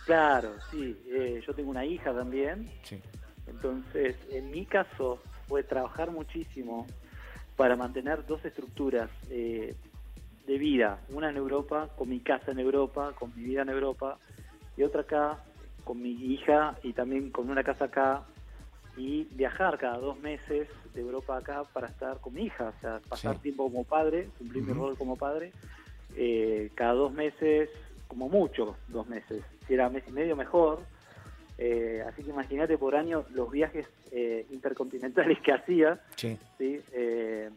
Claro, 0.07 0.53
sí. 0.71 0.97
Eh, 1.09 1.43
yo 1.47 1.55
tengo 1.55 1.71
una 1.71 1.85
hija 1.85 2.13
también. 2.13 2.71
Sí. 2.83 3.01
Entonces, 3.47 4.17
en 4.31 4.51
mi 4.51 4.67
caso, 4.67 5.23
fue 5.49 5.63
trabajar 5.63 6.11
muchísimo 6.11 6.87
para 7.57 7.77
mantener 7.77 8.27
dos 8.27 8.45
estructuras 8.45 9.11
eh, 9.31 9.75
de 10.47 10.59
vida, 10.59 10.99
una 11.11 11.31
en 11.31 11.37
Europa, 11.37 11.89
con 11.97 12.09
mi 12.09 12.21
casa 12.21 12.51
en 12.51 12.59
Europa, 12.59 13.13
con 13.19 13.33
mi 13.37 13.45
vida 13.45 13.63
en 13.63 13.69
Europa, 13.69 14.19
y 14.77 14.83
otra 14.83 15.03
acá, 15.03 15.39
con 15.85 16.03
mi 16.03 16.11
hija 16.11 16.77
y 16.83 16.93
también 16.93 17.31
con 17.31 17.49
una 17.51 17.63
casa 17.63 17.87
acá, 17.87 18.23
y 18.97 19.25
viajar 19.33 19.79
cada 19.79 19.99
dos 19.99 20.19
meses 20.21 20.69
de 20.95 21.01
Europa 21.01 21.37
acá 21.37 21.65
para 21.73 21.89
estar 21.89 22.21
con 22.21 22.35
mi 22.35 22.45
hija, 22.45 22.73
o 22.77 22.81
sea, 22.81 23.01
pasar 23.09 23.39
tiempo 23.39 23.65
como 23.65 23.85
padre, 23.85 24.29
cumplir 24.39 24.63
mi 24.63 24.73
rol 24.73 24.97
como 24.97 25.17
padre, 25.17 25.53
eh, 26.17 26.71
cada 26.75 26.93
dos 26.93 27.13
meses, 27.13 27.71
como 28.07 28.29
mucho, 28.29 28.77
dos 28.89 29.07
meses, 29.09 29.43
si 29.67 29.75
era 29.75 29.89
mes 29.89 30.05
y 30.07 30.13
medio 30.13 30.37
mejor, 30.37 30.81
eh, 31.57 32.03
así 32.07 32.23
que 32.23 32.31
imagínate 32.31 32.77
por 32.79 32.97
año 32.97 33.25
los 33.33 33.51
viajes 33.51 33.87
eh, 34.11 34.47
intercontinentales 34.51 35.41
que 35.41 35.53
hacía 35.53 36.01
eh, 36.59 37.51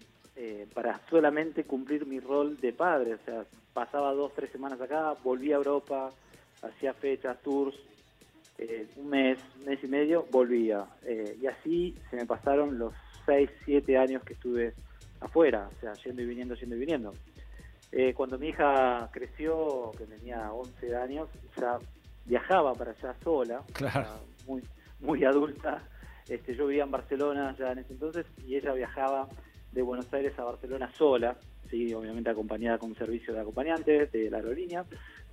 para 0.74 1.02
solamente 1.10 1.64
cumplir 1.64 2.06
mi 2.06 2.20
rol 2.20 2.58
de 2.58 2.74
padre. 2.74 3.16
O 3.16 3.20
sea, 3.26 3.44
pasaba 3.74 4.14
dos, 4.14 4.34
tres 4.36 4.52
semanas 4.52 4.80
acá, 4.80 5.16
volvía 5.24 5.56
a 5.56 5.58
Europa, 5.58 6.12
hacía 6.62 6.94
fechas, 6.94 7.42
tours, 7.42 7.76
un 8.98 9.10
mes, 9.10 9.40
mes 9.66 9.84
y 9.84 9.88
medio, 9.88 10.26
volvía. 10.32 10.86
y 11.42 11.46
así 11.46 11.96
se 12.10 12.16
me 12.16 12.26
pasaron 12.26 12.78
los 12.78 12.94
seis, 13.26 13.50
siete 13.66 13.98
años 13.98 14.24
que 14.24 14.34
estuve 14.34 14.74
afuera, 15.20 15.70
o 15.76 15.80
sea, 15.80 15.94
yendo 15.94 16.22
y 16.22 16.26
viniendo, 16.26 16.56
yendo 16.56 16.76
y 16.76 16.80
viniendo. 16.80 17.14
cuando 18.16 18.40
mi 18.40 18.50
hija 18.50 19.10
creció, 19.12 19.92
que 19.98 20.06
tenía 20.06 20.52
11 20.52 20.96
años, 20.96 21.30
ya 21.56 21.78
viajaba 22.28 22.74
para 22.74 22.92
allá 22.92 23.16
sola, 23.24 23.64
muy, 24.46 24.62
muy 25.00 25.24
adulta. 25.24 25.82
Este, 26.28 26.56
yo 26.56 26.68
vivía 26.68 26.84
en 26.84 26.92
Barcelona 26.92 27.56
ya 27.58 27.72
en 27.72 27.80
ese 27.80 27.94
entonces 27.94 28.26
y 28.46 28.56
ella 28.56 28.74
viajaba 28.74 29.28
de 29.72 29.82
Buenos 29.82 30.14
Aires 30.14 30.38
a 30.38 30.44
Barcelona 30.44 30.92
sola, 30.94 31.38
sí, 31.70 31.94
obviamente 31.94 32.30
acompañada 32.30 32.78
con 32.78 32.90
un 32.90 32.96
servicio 32.98 33.34
de 33.34 33.42
acompañantes 33.42 34.12
de 34.12 34.30
la 34.30 34.38
aerolínea, 34.38 34.86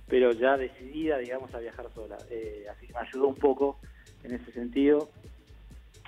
pero 0.07 0.31
ya 0.31 0.55
decidida, 0.55 1.17
digamos, 1.17 1.53
a 1.53 1.59
viajar 1.59 1.87
sola. 1.93 2.17
Eh, 2.29 2.65
así 2.71 2.87
que 2.87 2.93
me 2.93 2.99
ayudó 2.99 3.27
un 3.27 3.35
poco 3.35 3.79
en 4.23 4.33
ese 4.35 4.51
sentido. 4.51 5.09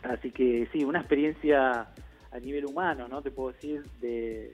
Así 0.04 0.32
que 0.32 0.67
sí, 0.71 0.84
una 0.84 1.00
experiencia 1.00 1.88
a 2.32 2.39
nivel 2.39 2.65
humano, 2.65 3.08
¿no? 3.08 3.21
Te 3.21 3.32
puedo 3.32 3.52
decir, 3.54 3.84
de, 4.00 4.54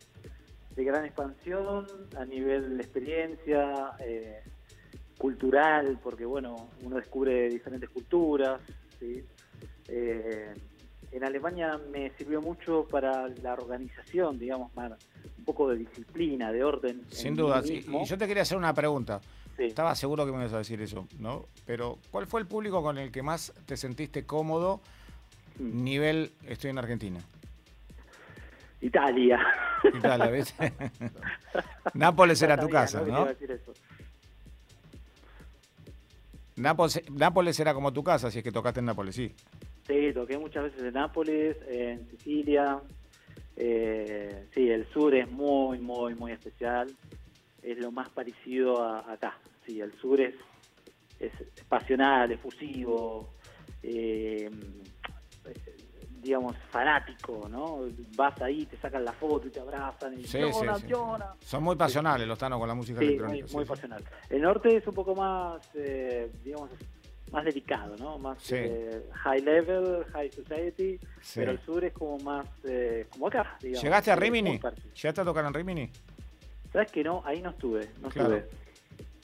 de 0.76 0.84
gran 0.84 1.06
expansión, 1.06 1.86
a 2.18 2.26
nivel 2.26 2.78
de 2.78 2.84
experiencia, 2.84 3.92
eh, 4.00 4.42
cultural, 5.24 5.98
porque 6.04 6.26
bueno, 6.26 6.68
uno 6.82 6.98
descubre 6.98 7.48
diferentes 7.48 7.90
culturas. 7.90 8.60
Eh, 9.88 10.54
en 11.14 11.24
Alemania 11.24 11.80
me 11.94 12.10
sirvió 12.18 12.42
mucho 12.42 12.86
para 12.92 13.30
la 13.42 13.54
organización, 13.54 14.38
digamos, 14.38 14.70
un 14.76 15.46
poco 15.46 15.70
de 15.70 15.78
disciplina, 15.78 16.52
de 16.52 16.66
orden. 16.66 17.04
Sin 17.08 17.38
duda, 17.38 17.64
y 17.66 17.86
yo 18.06 18.18
te 18.18 18.28
quería 18.28 18.42
hacer 18.44 18.58
una 18.58 18.74
pregunta. 18.74 19.22
Estaba 19.58 19.96
seguro 19.96 20.26
que 20.26 20.34
me 20.34 20.40
ibas 20.40 20.52
a 20.56 20.58
decir 20.58 20.82
eso, 20.82 21.08
¿no? 21.20 21.46
Pero, 21.66 22.00
¿cuál 22.12 22.28
fue 22.28 22.42
el 22.42 22.48
público 22.48 22.84
con 22.84 22.98
el 22.98 23.10
que 23.10 23.24
más 23.24 23.54
te 23.66 23.78
sentiste 23.78 24.26
cómodo? 24.26 24.82
Mm. 25.58 25.84
Nivel, 25.86 26.34
estoy 26.46 26.72
en 26.72 26.80
Argentina. 26.80 27.22
Italia. 28.82 29.40
Italia, 29.86 30.28
¿ves? 30.28 30.54
Nápoles 31.94 32.42
era 32.42 32.58
tu 32.58 32.68
casa, 32.68 33.02
¿no? 33.08 33.26
Nápoles, 36.56 37.60
era 37.60 37.74
como 37.74 37.92
tu 37.92 38.04
casa, 38.04 38.30
si 38.30 38.40
es 38.40 38.44
que 38.44 38.52
tocaste 38.52 38.80
en 38.80 38.86
Nápoles, 38.88 39.16
sí. 39.16 39.34
Sí, 39.88 40.14
toqué 40.14 40.38
muchas 40.38 40.64
veces 40.64 40.84
en 40.84 40.94
Nápoles, 40.94 41.58
en 41.68 42.10
Sicilia. 42.10 42.80
Eh, 43.56 44.48
sí, 44.54 44.70
el 44.70 44.88
sur 44.92 45.14
es 45.16 45.30
muy, 45.32 45.80
muy, 45.80 46.16
muy 46.16 46.32
especial. 46.32 46.92
Es 47.62 47.78
lo 47.78 47.92
más 47.92 48.10
parecido 48.10 48.82
a, 48.84 49.12
acá. 49.12 49.38
Sí, 49.66 49.80
el 49.82 49.94
sur 50.00 50.22
es, 50.22 50.36
es 51.20 51.32
pasional, 51.68 52.32
efusivo. 52.32 53.34
Eh, 53.82 54.50
digamos, 56.24 56.56
fanático, 56.72 57.48
¿no? 57.50 57.82
Vas 58.16 58.42
ahí, 58.42 58.66
te 58.66 58.78
sacan 58.78 59.04
la 59.04 59.12
foto 59.12 59.48
y 59.48 59.52
te 59.52 59.60
abrazan 59.60 60.20
y 60.20 60.24
sí, 60.24 60.40
Son 61.42 61.64
muy 61.64 61.76
pasionales 61.76 62.28
los 62.28 62.38
tanos 62.38 62.60
con 62.60 62.68
la 62.68 62.74
música 62.74 63.02
electrónica. 63.02 63.46
Muy, 63.48 63.56
muy 63.56 63.66
pasional. 63.66 64.04
El 64.30 64.42
norte 64.42 64.78
es 64.78 64.88
un 64.88 64.94
poco 64.94 65.14
más, 65.14 65.62
eh, 65.76 66.32
digamos, 66.44 66.70
más 67.32 67.44
delicado, 67.44 67.96
¿no? 67.98 68.18
Más 68.18 68.38
eh, 68.52 69.10
high 69.12 69.42
level, 69.42 70.06
high 70.14 70.32
society, 70.32 71.00
pero 71.36 71.52
el 71.52 71.60
sur 71.66 71.84
es 71.84 71.92
como 71.92 72.20
más, 72.20 72.48
eh, 72.64 73.08
como 73.10 73.28
acá, 73.28 73.58
digamos. 73.60 73.84
¿Llegaste 73.84 74.12
a 74.12 74.16
Rimini? 74.16 74.60
¿Llegaste 74.96 75.22
a 75.22 75.26
tocar 75.26 75.46
en 75.46 75.54
Rimini? 75.54 75.90
¿Sabes 76.72 76.92
que 76.92 77.04
no? 77.04 77.22
Ahí 77.26 77.42
no 77.42 77.50
estuve, 77.50 77.90
no 78.02 78.08
estuve. 78.08 78.50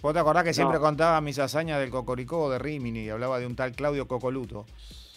¿Vos 0.02 0.14
te 0.14 0.20
acordás 0.20 0.44
que 0.44 0.54
siempre 0.54 0.80
contaba 0.80 1.20
mis 1.22 1.40
hazañas 1.40 1.80
del 1.80 1.90
Cocoricó 1.90 2.50
de 2.50 2.58
Rimini 2.58 3.02
y 3.02 3.10
hablaba 3.10 3.40
de 3.40 3.46
un 3.46 3.56
tal 3.56 3.74
Claudio 3.74 4.08
Cocoluto, 4.08 4.66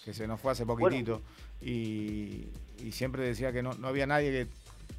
que 0.04 0.12
se 0.12 0.26
nos 0.26 0.40
fue 0.40 0.52
hace 0.52 0.66
poquitito? 0.66 1.22
Y, 1.62 2.48
siempre 2.90 3.22
decía 3.22 3.52
que 3.52 3.62
no, 3.62 3.74
no 3.74 3.88
había 3.88 4.06
nadie 4.06 4.30
que, 4.30 4.46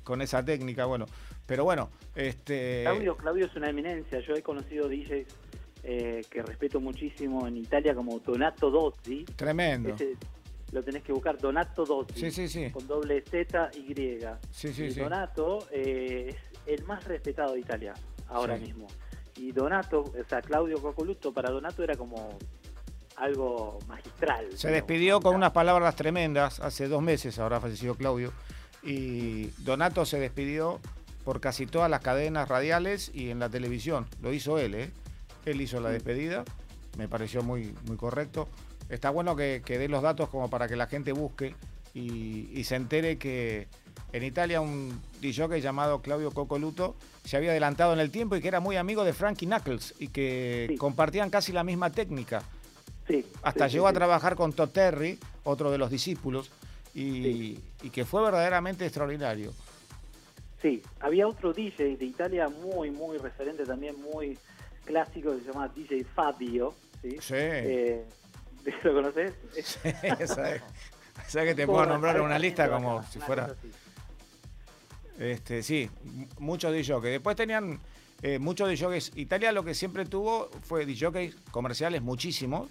con 0.04 0.22
esa 0.22 0.44
técnica, 0.44 0.86
bueno, 0.86 1.06
pero 1.46 1.64
bueno, 1.64 1.90
este... 2.16 2.84
Claudio, 2.84 3.18
Claudio 3.18 3.46
es 3.46 3.56
una 3.56 3.70
eminencia, 3.70 4.20
yo 4.22 4.34
he 4.36 4.42
conocido 4.42 4.88
DJs 4.88 5.28
eh, 5.86 6.22
que 6.30 6.42
respeto 6.42 6.80
muchísimo 6.80 7.46
en 7.46 7.58
Italia 7.58 7.94
como 7.94 8.18
Donato 8.20 8.70
Dozzi. 8.72 9.26
Tremendo. 9.36 9.94
lo 10.72 10.82
tenés 10.82 11.04
que 11.04 11.12
buscar, 11.12 11.38
Donato 11.38 11.84
Dozzi. 11.84 12.32
Sí, 12.32 12.48
sí, 12.48 12.72
Con 12.72 12.88
doble 12.88 13.22
Z 13.22 13.70
Y. 13.76 14.20
Sí, 14.50 14.74
sí, 14.74 14.90
Donato 14.90 15.68
eh, 15.72 16.30
es 16.30 16.38
el 16.66 16.86
más 16.86 17.04
respetado 17.04 17.54
de 17.54 17.60
Italia 17.60 17.94
ahora 18.30 18.56
mismo. 18.56 18.88
Y 19.36 19.52
Donato, 19.52 20.04
o 20.04 20.24
sea, 20.30 20.42
Claudio 20.42 20.82
Cocoluto 20.82 21.34
para 21.34 21.50
Donato 21.50 21.84
era 21.84 21.96
como 21.96 22.38
algo 23.18 23.80
magistral. 23.88 24.48
Se 24.56 24.70
despidió 24.70 25.22
con 25.22 25.36
unas 25.36 25.52
palabras 25.52 25.96
tremendas, 25.96 26.60
hace 26.60 26.88
dos 26.88 27.02
meses 27.02 27.40
habrá 27.40 27.60
fallecido 27.60 27.96
Claudio, 27.96 28.34
y 28.82 29.48
Donato 29.60 30.06
se 30.06 30.20
despidió 30.20 30.80
por 31.24 31.40
casi 31.40 31.66
todas 31.66 31.90
las 31.90 32.02
cadenas 32.02 32.50
radiales 32.50 33.12
y 33.14 33.30
en 33.30 33.40
la 33.40 33.50
televisión. 33.50 34.08
Lo 34.22 34.34
hizo 34.34 34.58
él, 34.58 34.76
¿eh? 34.76 34.92
Él 35.46 35.62
hizo 35.62 35.80
la 35.80 35.90
despedida, 35.90 36.44
me 36.98 37.08
pareció 37.08 37.44
muy, 37.44 37.74
muy 37.86 37.98
correcto. 37.98 38.48
Está 38.90 39.10
bueno 39.10 39.36
que, 39.36 39.62
que 39.66 39.78
dé 39.78 39.88
los 39.88 40.04
datos 40.04 40.30
como 40.30 40.50
para 40.50 40.68
que 40.68 40.76
la 40.76 40.88
gente 40.88 41.14
busque 41.14 41.56
y, 41.94 42.64
se 42.64 42.76
entere 42.76 43.18
que, 43.18 43.68
en 44.12 44.24
Italia 44.24 44.62
un 44.62 45.00
DJ 45.22 45.62
llamado 45.62 46.02
Claudio 46.02 46.32
Cocoluto 46.32 46.96
se 47.24 47.38
había 47.38 47.52
adelantado 47.52 47.94
en 47.94 48.00
el 48.00 48.12
tiempo 48.12 48.36
y 48.36 48.42
que 48.42 48.48
era 48.48 48.60
muy 48.60 48.78
amigo 48.78 49.04
de 49.04 49.14
Frankie 49.14 49.46
Knuckles 49.46 49.94
y 50.00 50.08
que 50.08 50.76
compartían 50.80 51.30
casi 51.30 51.52
la 51.52 51.64
misma 51.64 51.92
técnica. 51.92 52.44
Sí, 53.08 53.26
Hasta 53.42 53.68
llegó 53.68 53.88
a 53.88 53.94
trabajar 53.94 54.36
con 54.36 54.54
Todd 54.54 54.70
Terry, 54.70 55.20
otro 55.44 55.72
de 55.72 55.78
los 55.78 55.90
discípulos, 55.90 56.52
y, 56.94 57.60
y, 57.82 57.90
que 57.90 58.06
fue 58.06 58.22
verdaderamente 58.22 58.86
extraordinario. 58.86 59.52
Sí, 60.62 60.82
había 61.00 61.28
otro 61.28 61.52
DJ 61.52 61.98
de 61.98 62.06
Italia 62.06 62.48
muy, 62.48 62.92
muy 62.92 63.18
referente 63.18 63.66
también, 63.66 64.00
muy 64.02 64.38
clásico, 64.86 65.36
que 65.36 65.42
se 65.42 65.52
llama 65.52 65.68
DJ 65.68 66.06
Fabio. 66.06 66.74
Sí. 67.02 67.34
Eh, 67.36 68.06
¿Lo 68.84 68.94
conoces? 68.94 69.34
Sí, 69.62 69.90
sabes, 70.26 70.62
que 71.32 71.56
te 71.56 71.66
puedo 71.68 71.86
nombrar 71.86 72.22
una 72.22 72.40
lista 72.40 72.70
como 72.70 73.04
si 73.04 73.20
fuera... 73.20 73.56
Este, 75.20 75.62
sí, 75.62 75.90
muchos 76.40 76.74
DJs. 76.74 77.04
Después 77.04 77.36
tenían 77.36 77.80
eh, 78.22 78.40
muchos 78.40 78.70
DJs. 78.70 79.12
Italia 79.16 79.52
lo 79.52 79.64
que 79.64 79.74
siempre 79.74 80.06
tuvo 80.06 80.50
fue 80.64 80.86
DJs 80.86 81.36
comerciales, 81.52 82.02
muchísimos. 82.02 82.70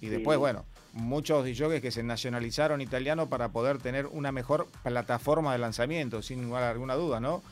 Y 0.00 0.08
después, 0.08 0.38
bueno, 0.38 0.64
muchos 0.92 1.44
DJs 1.44 1.80
que 1.80 1.90
se 1.90 2.02
nacionalizaron 2.02 2.80
italianos 2.80 3.28
para 3.28 3.48
poder 3.48 3.78
tener 3.78 4.06
una 4.06 4.32
mejor 4.32 4.68
plataforma 4.82 5.52
de 5.52 5.58
lanzamiento, 5.58 6.22
sin 6.22 6.52
alguna 6.52 6.94
duda, 6.94 7.20
¿no? 7.20 7.42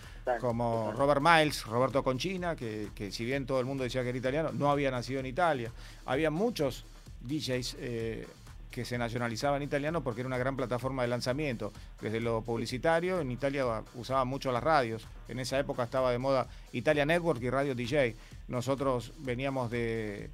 Como 0.41 0.93
Robert 0.93 1.21
Miles, 1.21 1.65
Roberto 1.67 2.05
Conchina, 2.05 2.55
que, 2.55 2.91
que, 2.95 3.11
si 3.11 3.25
bien 3.25 3.45
todo 3.45 3.59
el 3.59 3.67
mundo 3.67 3.83
decía 3.83 4.03
que 4.03 4.11
era 4.11 4.19
italiano, 4.19 4.51
no 4.53 4.71
había 4.71 4.91
nacido 4.91 5.19
en 5.19 5.27
Italia. 5.27 5.73
Había 6.07 6.31
muchos 6.31 6.85
DJs 7.23 7.77
eh, 7.81 8.27
que 8.71 8.85
se 8.85 8.99
nacionalizaba 8.99 9.57
en 9.57 9.63
italiano 9.63 10.03
porque 10.03 10.23
era 10.23 10.29
una 10.29 10.39
gran 10.39 10.57
plataforma 10.57 11.03
de 11.03 11.09
lanzamiento. 11.09 11.73
Desde 12.01 12.21
lo 12.21 12.43
publicitario, 12.43 13.21
en 13.21 13.31
Italia 13.31 13.83
usaban 13.95 14.27
mucho 14.27 14.51
las 14.51 14.63
radios. 14.63 15.07
En 15.29 15.39
esa 15.39 15.59
época 15.59 15.85
estaba 15.85 16.11
de 16.11 16.19
moda 16.19 16.49
Italia 16.73 17.05
Network 17.05 17.43
y 17.43 17.51
Radio 17.51 17.75
DJ. 17.75 18.17
Nosotros 18.49 19.13
veníamos 19.19 19.71
de, 19.71 20.31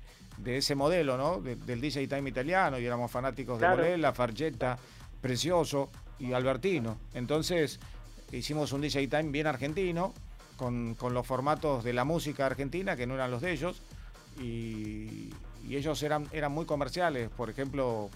ese 0.47 0.75
modelo, 0.75 1.17
¿no? 1.17 1.41
del 1.41 1.81
DJ 1.81 2.09
Time 2.09 2.31
italiano 2.31 2.79
y 2.79 2.87
éramos 2.87 3.11
fanáticos 3.11 3.61
de 3.61 3.69
Morella, 3.69 4.13
Fargetta, 4.13 4.79
Precioso 5.21 5.91
y 6.19 6.33
Albertino. 6.33 6.97
Entonces 7.15 7.81
hicimos 8.33 8.73
un 8.73 8.81
DJ 8.81 9.09
Time 9.09 9.31
bien 9.31 9.47
argentino, 9.47 10.15
con, 10.57 10.95
con 10.95 11.15
los 11.15 11.27
formatos 11.27 11.85
de 11.85 11.93
la 11.93 12.05
música 12.05 12.47
argentina, 12.47 12.97
que 12.97 13.07
no 13.07 13.15
eran 13.15 13.31
los 13.31 13.43
de 13.43 13.53
ellos. 13.53 13.81
Y, 14.41 15.31
y 15.67 15.77
ellos 15.77 16.03
eran, 16.03 16.27
eran 16.33 16.53
muy 16.53 16.65
comerciales. 16.67 17.29
Por 17.31 17.51
ejemplo, 17.51 18.11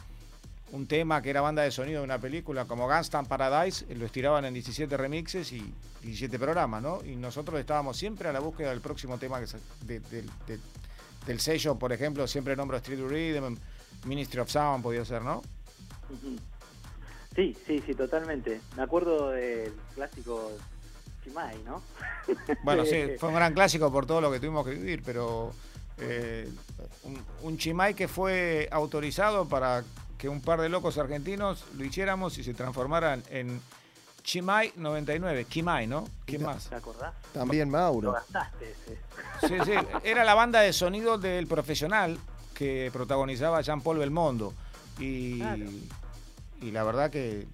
un 0.73 0.87
tema 0.87 1.21
que 1.21 1.31
era 1.31 1.41
banda 1.41 1.63
de 1.63 1.71
sonido 1.71 2.01
de 2.01 2.05
una 2.05 2.19
película 2.19 2.65
como 2.65 2.89
Gunstan 2.89 3.27
Paradise, 3.27 3.87
lo 3.95 4.07
estiraban 4.07 4.45
en 4.47 4.55
17 4.55 4.97
remixes 4.97 5.53
y 5.53 5.73
17 6.03 6.39
programas, 6.39 6.83
¿no? 6.83 7.05
Y 7.05 7.15
nosotros 7.17 7.61
estábamos 7.61 7.97
siempre 7.97 8.29
a 8.29 8.33
la 8.33 8.41
búsqueda 8.41 8.71
del 8.71 8.81
próximo 8.81 9.19
tema 9.19 9.39
que 9.41 10.59
del 11.27 11.41
sello, 11.41 11.79
por 11.79 11.93
ejemplo, 11.93 12.27
siempre 12.27 12.57
nombro 12.57 12.77
Street 12.79 13.01
Rhythm, 13.01 13.57
Ministry 14.05 14.41
of 14.41 14.51
Sound, 14.51 14.83
podía 14.83 15.05
ser, 15.05 15.23
¿no? 15.23 15.43
Sí, 17.35 17.57
sí, 17.67 17.83
sí, 17.87 17.95
totalmente. 17.95 18.61
Me 18.77 18.83
acuerdo 18.83 19.31
del 19.31 19.73
clásico 19.95 20.53
Chimay, 21.25 21.63
¿no? 21.65 21.83
Bueno, 22.63 22.85
sí, 22.85 23.13
fue 23.19 23.29
un 23.29 23.35
gran 23.35 23.55
clásico 23.55 23.91
por 23.91 24.07
todo 24.07 24.21
lo 24.21 24.31
que 24.31 24.39
tuvimos 24.39 24.67
que 24.67 24.75
vivir, 24.75 25.03
pero 25.05 25.53
eh, 25.99 26.49
un, 27.43 27.59
Chimay 27.59 27.95
que 27.95 28.09
fue 28.09 28.69
autorizado 28.71 29.49
para 29.49 29.85
que 30.19 30.29
un 30.29 30.41
par 30.41 30.61
de 30.61 30.69
locos 30.69 30.99
argentinos 30.99 31.65
lo 31.77 31.85
hiciéramos 31.85 32.39
y 32.39 32.45
se 32.45 32.55
transformaran 32.55 33.23
en 33.31 33.61
Chimay 34.23 34.73
99, 34.77 35.47
Chimay, 35.49 35.87
¿no? 35.87 36.09
¿Quién 36.25 36.43
más? 36.43 36.69
¿Te 36.69 36.75
acordás? 36.75 37.15
También 37.33 37.69
Mauro. 37.69 38.15
Sí, 39.41 39.55
sí, 39.65 39.73
era 40.05 40.25
la 40.25 40.35
banda 40.35 40.61
de 40.61 40.73
sonido 40.73 41.19
del 41.19 41.47
profesional 41.47 42.19
que 42.55 42.91
protagonizaba 42.93 43.61
Jean-Paul 43.61 43.99
Belmondo. 43.99 44.55
Y, 45.01 45.43
y 46.61 46.71
la 46.71 46.85
verdad 46.85 47.11
que 47.11 47.47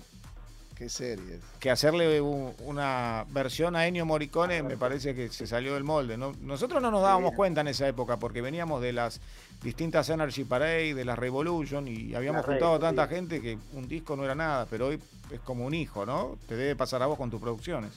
Qué 0.79 0.89
serie. 0.89 1.41
Que 1.59 1.73
hacerle 1.73 2.21
una 2.21 3.27
versión 3.31 3.75
a 3.75 3.89
Ennio 3.89 4.07
Morricone 4.07 4.63
me 4.63 4.77
parece 4.77 5.13
que 5.13 5.29
se 5.29 5.45
salió 5.45 5.75
del 5.75 5.83
molde. 5.83 6.17
Nosotros 6.17 6.81
no 6.81 6.93
nos 6.93 7.03
dábamos 7.03 7.35
cuenta 7.35 7.63
en 7.63 7.69
esa 7.69 7.89
época 7.89 8.21
porque 8.21 8.43
veníamos 8.43 8.81
de 8.81 8.93
las 8.93 9.21
distintas 9.63 10.09
Energy 10.11 10.45
Parade, 10.45 10.95
de 10.95 11.05
la 11.05 11.17
Revolution 11.17 11.89
y 11.89 12.15
habíamos 12.15 12.45
juntado 12.45 12.79
tanta 12.79 13.07
gente 13.07 13.41
que 13.41 13.59
un 13.73 13.89
disco 13.89 14.17
no 14.17 14.25
era 14.25 14.35
nada, 14.35 14.67
pero 14.69 14.89
hoy 14.89 15.01
es 15.31 15.41
como 15.41 15.67
un 15.67 15.75
hijo, 15.75 16.07
¿no? 16.07 16.37
Te 16.47 16.57
debe 16.57 16.77
pasar 16.77 17.03
a 17.03 17.07
vos 17.07 17.19
con 17.19 17.31
tus 17.31 17.41
producciones. 17.41 17.93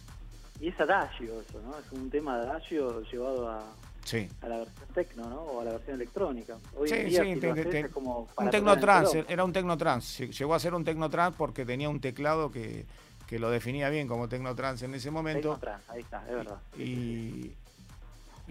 Y 0.59 0.69
es 0.69 0.79
adagio 0.79 1.41
eso, 1.41 1.61
¿no? 1.61 1.77
Es 1.77 1.91
un 1.91 2.09
tema 2.09 2.35
adagio 2.35 3.01
llevado 3.03 3.49
a, 3.49 3.63
sí. 4.03 4.27
a 4.41 4.47
la 4.47 4.57
versión 4.57 4.87
tecno, 4.93 5.29
¿no? 5.29 5.41
O 5.41 5.61
a 5.61 5.63
la 5.63 5.71
versión 5.71 5.95
electrónica. 5.95 6.57
Hoy 6.75 6.87
sí, 6.87 6.95
día, 6.97 7.23
sí, 7.23 7.39
te, 7.39 7.89
como 7.89 8.27
un 8.37 8.49
tecnotrans, 8.49 9.15
era 9.27 9.43
un 9.43 9.53
tecnotrans. 9.53 10.19
Llegó 10.19 10.53
a 10.53 10.59
ser 10.59 10.73
un 10.73 10.83
tecnotrans 10.83 11.35
porque 11.35 11.65
tenía 11.65 11.89
un 11.89 11.99
teclado 11.99 12.51
que, 12.51 12.85
que 13.27 13.39
lo 13.39 13.49
definía 13.49 13.89
bien 13.89 14.07
como 14.07 14.27
tecnotrans 14.27 14.83
en 14.83 14.93
ese 14.93 15.09
momento. 15.09 15.55
Tecnotrans, 15.55 15.89
ahí 15.89 16.01
está, 16.01 16.23
es 16.27 16.35
verdad. 16.35 16.59
Y, 16.77 17.53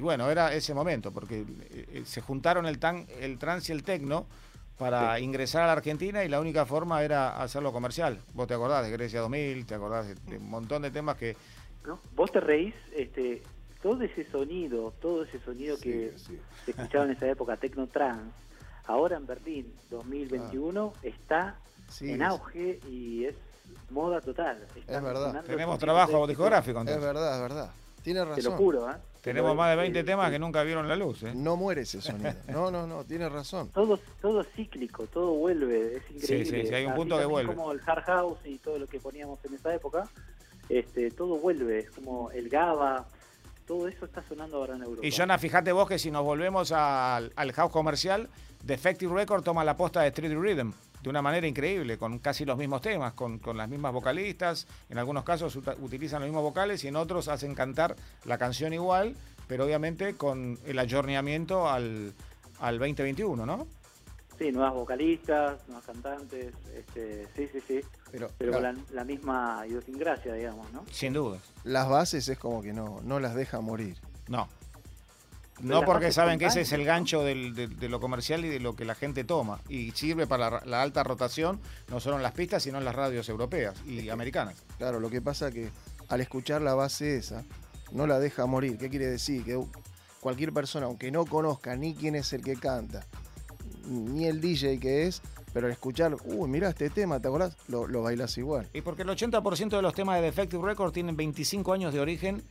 y 0.01 0.03
bueno, 0.03 0.31
era 0.31 0.55
ese 0.55 0.73
momento, 0.73 1.13
porque 1.13 1.41
eh, 1.41 1.45
eh, 1.93 2.03
se 2.07 2.23
juntaron 2.23 2.65
el, 2.65 2.79
tan, 2.79 3.07
el 3.21 3.39
trans 3.39 3.69
y 3.69 3.73
el 3.73 3.83
tecno 3.83 4.25
para 4.79 5.21
ingresar 5.21 5.65
a 5.65 5.67
la 5.67 5.73
Argentina 5.73 6.25
y 6.25 6.29
la 6.31 6.41
única 6.41 6.65
forma 6.65 7.03
era 7.03 7.43
hacerlo 7.43 7.71
comercial. 7.71 8.19
Vos 8.33 8.49
te 8.49 8.55
acordás 8.55 8.83
de 8.83 8.91
Grecia 8.91 9.21
2000, 9.21 9.67
te 9.67 9.75
acordás 9.75 10.07
de, 10.25 10.39
un 10.39 10.49
montón 10.49 10.81
de 10.81 10.91
temas 10.91 11.19
que... 11.19 11.37
¿No? 11.87 12.01
Vos 12.17 12.33
te 12.33 12.41
reís, 12.41 12.75
este, 12.97 13.43
todo 13.83 14.03
ese 14.03 14.25
sonido, 14.31 14.95
todo 15.03 15.25
ese 15.25 15.39
sonido 15.41 15.77
que 15.79 16.15
se 16.17 16.71
escuchaba 16.71 17.05
en 17.05 17.11
esa 17.11 17.29
época, 17.29 17.59
Tecno 17.59 17.87
Trans, 17.87 18.33
ahora 18.87 19.19
en 19.19 19.27
Berlín 19.27 19.71
2021 19.91 20.95
está 21.03 21.57
en 22.01 22.23
auge 22.23 22.81
y 22.89 23.27
es 23.27 23.35
moda 23.91 24.23
total. 24.23 24.67
es 24.75 25.03
verdad. 25.03 25.45
Tenemos 25.45 25.79
trabajo 25.79 26.27
discográfico. 26.27 26.81
Es 26.81 27.01
verdad, 27.03 27.35
es 27.35 27.43
verdad. 27.43 27.71
Tiene 28.03 28.25
razón. 28.25 28.37
Te 28.37 28.43
lo 28.45 28.53
juro, 28.53 28.91
¿eh? 28.91 28.95
Tenemos 29.21 29.55
más 29.55 29.71
de 29.71 29.77
20 29.77 30.05
temas 30.05 30.31
que 30.31 30.39
nunca 30.39 30.63
vieron 30.63 30.89
la 30.89 30.97
luz. 30.97 31.23
¿eh? 31.23 31.33
No 31.35 31.57
muere 31.57 31.83
ese 31.83 32.01
sonido. 32.01 32.33
No, 32.49 32.71
no, 32.71 32.87
no, 32.87 33.05
tiene 33.05 33.29
razón. 33.29 33.71
Todo, 33.71 33.99
todo 34.21 34.43
cíclico, 34.43 35.07
todo 35.07 35.35
vuelve, 35.35 35.97
es 35.97 36.11
increíble. 36.11 36.45
Sí, 36.45 36.63
sí, 36.63 36.67
sí 36.67 36.75
hay 36.75 36.87
un 36.87 36.95
punto 36.95 37.19
que 37.19 37.25
vuelve. 37.25 37.55
Como 37.55 37.73
el 37.73 37.81
hard 37.85 38.05
house 38.05 38.39
y 38.45 38.59
todo 38.59 38.79
lo 38.79 38.87
que 38.87 38.99
poníamos 38.99 39.39
en 39.45 39.55
esa 39.55 39.75
época, 39.75 40.09
este, 40.69 41.11
todo 41.11 41.39
vuelve, 41.39 41.81
es 41.81 41.91
como 41.91 42.31
el 42.31 42.49
GABA, 42.49 43.07
todo 43.67 43.89
eso 43.89 44.05
está 44.05 44.23
sonando 44.23 44.57
ahora 44.57 44.75
en 44.75 44.83
Europa. 44.83 45.07
Y 45.07 45.13
Jonah, 45.13 45.39
fíjate 45.39 45.73
vos 45.73 45.89
que 45.89 45.99
si 45.99 46.11
nos 46.11 46.25
volvemos 46.25 46.73
al, 46.73 47.33
house 47.55 47.73
comercial, 47.73 48.29
Defective 48.65 49.15
Record 49.15 49.43
toma 49.43 49.65
la 49.65 49.77
posta 49.77 50.03
de 50.03 50.09
Street 50.09 50.37
Rhythm 50.37 50.73
de 51.03 51.11
una 51.11 51.23
manera 51.23 51.47
increíble, 51.47 51.99
con 51.99 52.19
casi 52.19 52.45
los 52.45 52.59
mismos 52.59 52.81
temas, 52.81 53.15
con, 53.15 53.41
las 53.55 53.69
mismas 53.69 53.93
vocalistas, 53.93 54.67
en 54.89 54.99
algunos 54.99 55.25
casos 55.25 55.57
utilizan 55.81 56.21
los 56.21 56.29
mismos 56.29 56.43
vocales 56.43 56.85
y 56.85 56.89
en 56.89 56.97
otros 56.97 57.29
hacen 57.29 57.55
cantar 57.55 57.97
la 58.25 58.39
canción 58.39 58.73
igual, 58.73 59.15
pero 59.47 59.65
obviamente 59.65 60.15
con 60.15 60.59
el 60.67 60.79
ayorneamiento 60.79 61.69
al, 61.69 62.13
al 62.61 62.79
2021, 62.79 63.47
¿no? 63.47 63.67
Sí, 64.41 64.51
nuevas 64.53 64.73
vocalistas, 64.73 65.69
nuevas 65.69 65.85
cantantes, 65.85 66.55
este, 66.75 67.27
sí, 67.37 67.47
sí, 67.53 67.61
sí. 67.67 67.81
Pero, 68.11 68.31
con 68.39 68.85
la, 68.91 69.05
misma 69.05 69.65
idiosincrasia, 69.67 70.33
digamos, 70.33 70.73
¿no? 70.73 70.83
Sin 70.91 71.13
duda. 71.13 71.39
Las 71.63 71.91
bases 71.91 72.27
es 72.27 72.39
como 72.39 72.63
que 72.63 72.73
no, 72.73 73.01
no 73.03 73.21
las 73.21 73.35
deja 73.35 73.61
morir. 73.61 73.99
No. 74.29 74.49
No 75.63 75.85
porque 75.85 76.13
saben 76.13 76.39
que 76.39 76.47
ese 76.47 76.63
es 76.63 76.73
el 76.73 76.85
gancho 76.85 77.23
de, 77.23 77.89
lo 77.89 78.01
comercial 78.01 78.45
y 78.45 78.49
de 78.49 78.61
lo 78.61 78.75
que 78.75 78.85
la 78.85 78.95
gente 78.95 79.25
toma. 79.25 79.61
Y 79.69 79.91
sirve 79.93 80.27
para 80.27 80.65
la, 80.65 80.83
alta 80.83 81.03
rotación, 81.03 81.61
no 81.89 82.01
solo 82.01 82.17
en 82.17 82.23
las 82.23 82.33
pistas, 82.33 82.63
sino 82.63 82.79
en 82.79 82.85
las 82.85 82.95
radios 82.95 83.29
europeas 83.29 83.75
y 83.87 84.09
americanas. 84.09 84.63
Claro, 84.79 85.01
lo 85.01 85.11
que 85.11 85.21
pasa 85.21 85.51
que 85.51 85.71
al 86.09 86.21
escuchar 86.21 86.63
la 86.63 86.75
base 86.75 87.17
esa, 87.17 87.45
no 87.93 88.07
la 88.07 88.19
deja 88.19 88.47
morir. 88.47 88.79
¿Qué 88.79 88.89
quiere 88.89 89.07
decir? 89.07 89.45
Que 89.45 89.61
cualquier 90.21 90.53
persona, 90.53 90.87
aunque 90.87 91.11
no 91.11 91.25
conozca 91.25 91.77
ni 91.77 91.95
quién 91.95 92.15
es 92.15 92.33
el 92.33 92.43
que 92.43 92.57
canta, 92.57 93.07
ni 93.87 94.27
el 94.27 94.41
DJ 94.41 94.79
que 94.79 95.07
es, 95.07 95.23
pero 95.53 95.67
al 95.67 95.73
escuchar, 95.73 96.17
uy, 96.25 96.49
mira 96.49 96.69
este 96.69 96.91
tema, 96.91 97.21
¿te 97.21 97.29
acordás? 97.29 97.57
Lo, 97.69 98.03
bailas 98.03 98.37
igual. 98.39 98.69
Y 98.73 98.83
porque 98.83 99.03
el 99.03 99.09
80% 99.09 99.71
de 99.71 99.83
los 99.83 99.95
temas 99.95 100.17
de 100.17 100.23
Defective 100.23 100.65
Records 100.65 100.93
tienen 100.93 101.17
25 101.17 101.73
años 101.73 101.93
de 101.93 102.01
origen 102.01 102.43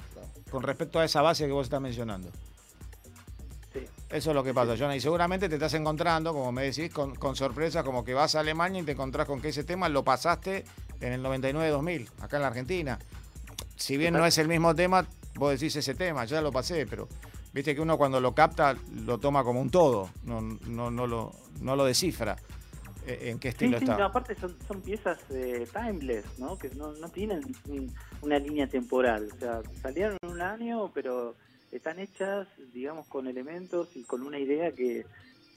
con 0.52 0.64
respecto 0.64 1.00
a 1.00 1.06
esa 1.06 1.22
base 1.22 1.46
que 1.46 1.52
vos 1.52 1.68
estás 1.68 1.82
mencionando. 1.82 2.30
Sí. 4.10 4.16
Eso 4.18 4.32
es 4.32 4.36
lo 4.36 4.44
que 4.44 4.54
pasa, 4.54 4.76
Jonah. 4.78 4.96
Y 4.96 5.00
seguramente 5.02 5.48
te 5.50 5.56
estás 5.56 5.74
encontrando, 5.76 6.34
como 6.34 6.52
me 6.52 6.64
decís, 6.64 6.92
con, 6.94 7.16
con 7.16 7.36
sorpresas, 7.36 7.84
como 7.84 8.04
que 8.04 8.14
vas 8.14 8.36
a 8.36 8.40
Alemania 8.40 8.82
y 8.82 8.84
te 8.86 8.94
encontrás 8.94 9.28
con 9.28 9.40
que 9.42 9.50
ese 9.50 9.64
tema 9.64 9.88
lo 9.90 10.04
pasaste 10.04 10.64
en 11.02 11.14
el 11.14 11.24
99-2000, 11.24 12.08
acá 12.22 12.38
en 12.38 12.42
la 12.42 12.48
Argentina. 12.48 13.00
Si 13.76 13.98
bien 13.98 14.14
no 14.14 14.26
es 14.26 14.38
el 14.38 14.48
mismo 14.48 14.74
tema, 14.76 15.06
vos 15.36 15.52
decís 15.52 15.76
ese 15.76 15.94
tema, 15.96 16.26
ya 16.26 16.42
lo 16.42 16.52
pasé, 16.52 16.86
pero 16.86 17.08
viste 17.54 17.74
que 17.76 17.82
uno 17.82 17.98
cuando 17.98 18.20
lo 18.20 18.34
capta 18.34 18.76
lo 19.06 19.18
toma 19.20 19.44
como 19.44 19.62
un 19.62 19.70
todo, 19.70 20.10
no, 20.24 20.42
no, 20.42 20.92
no, 20.92 21.08
lo, 21.08 21.32
no 21.62 21.76
lo 21.76 21.86
descifra. 21.86 22.36
eh, 23.08 23.30
en 23.32 23.40
qué 23.40 23.50
estilo 23.50 23.80
sí, 23.80 23.86
sí, 23.86 23.92
está. 23.92 24.06
aparte 24.06 24.36
son, 24.36 24.56
son 24.68 24.82
piezas 24.82 25.18
eh, 25.30 25.66
timeless, 25.72 26.26
¿no? 26.38 26.58
Que 26.58 26.70
no, 26.72 26.92
no 26.94 27.10
tienen 27.10 27.42
un- 27.68 27.94
una 28.22 28.38
línea 28.38 28.68
temporal. 28.68 29.30
O 29.34 29.40
sea, 29.40 29.62
salieron 29.82 30.18
en 30.22 30.30
un 30.32 30.42
año, 30.42 30.92
pero 30.94 31.36
están 31.72 32.00
hechas, 32.00 32.48
digamos, 32.74 33.08
con 33.08 33.28
elementos 33.28 33.90
y 33.96 34.04
con 34.04 34.22
una 34.24 34.40
idea 34.40 34.72
que, 34.72 35.06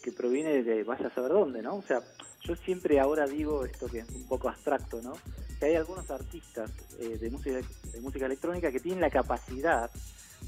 que 0.02 0.12
proviene 0.12 0.62
de 0.62 0.84
vaya 0.84 1.06
a 1.08 1.14
saber 1.14 1.32
dónde, 1.32 1.62
¿no? 1.62 1.76
O 1.76 1.82
sea, 1.82 2.00
yo 2.42 2.56
siempre 2.56 2.98
ahora 3.00 3.26
digo 3.26 3.64
esto 3.64 3.86
que 3.86 4.00
es 4.00 4.08
un 4.10 4.26
poco 4.26 4.48
abstracto, 4.48 5.00
¿no? 5.02 5.14
Que 5.58 5.66
hay 5.66 5.74
algunos 5.76 6.10
artistas 6.10 6.70
eh, 6.98 7.18
de, 7.18 7.30
música, 7.30 7.60
de 7.92 8.00
música 8.00 8.26
electrónica 8.26 8.70
que 8.72 8.80
tienen 8.80 9.00
la 9.00 9.10
capacidad 9.10 9.90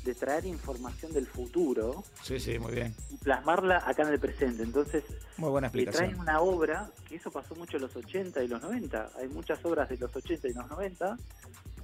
de 0.05 0.13
traer 0.17 0.45
información 0.45 1.13
del 1.13 1.27
futuro 1.27 2.03
Sí, 2.21 2.41
sí, 2.41 2.59
muy 2.59 2.75
bien. 2.75 2.93
y 3.11 3.17
plasmarla 3.19 3.81
acá 3.87 4.03
en 4.03 4.09
el 4.09 4.19
presente. 4.19 4.65
Entonces, 4.65 5.05
Muy 5.37 5.51
buena 5.51 5.69
y 5.69 5.71
traen 5.71 5.89
explicación. 5.89 6.21
una 6.21 6.41
obra, 6.41 6.91
que 7.09 7.15
eso 7.15 7.31
pasó 7.31 7.55
mucho 7.55 7.77
en 7.77 7.85
los 7.85 7.95
80 7.95 8.43
y 8.43 8.49
los 8.49 8.61
90. 8.61 9.13
Hay 9.17 9.29
muchas 9.29 9.65
obras 9.65 9.89
de 9.89 9.97
los 9.97 10.15
80 10.15 10.49
y 10.49 10.53
los 10.53 10.69
90 10.69 11.17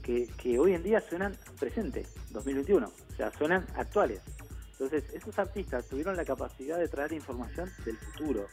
que, 0.02 0.26
que 0.36 0.58
hoy 0.58 0.74
en 0.74 0.82
día 0.82 1.00
suenan 1.00 1.36
presente, 1.58 2.06
2021. 2.30 2.86
O 2.86 3.16
sea, 3.16 3.30
suenan 3.32 3.66
actuales. 3.76 4.20
Entonces, 4.72 5.04
esos 5.12 5.38
artistas 5.38 5.86
tuvieron 5.88 6.16
la 6.16 6.24
capacidad 6.24 6.78
de 6.78 6.88
traer 6.88 7.12
información 7.12 7.70
del 7.84 7.96
futuro. 7.98 8.46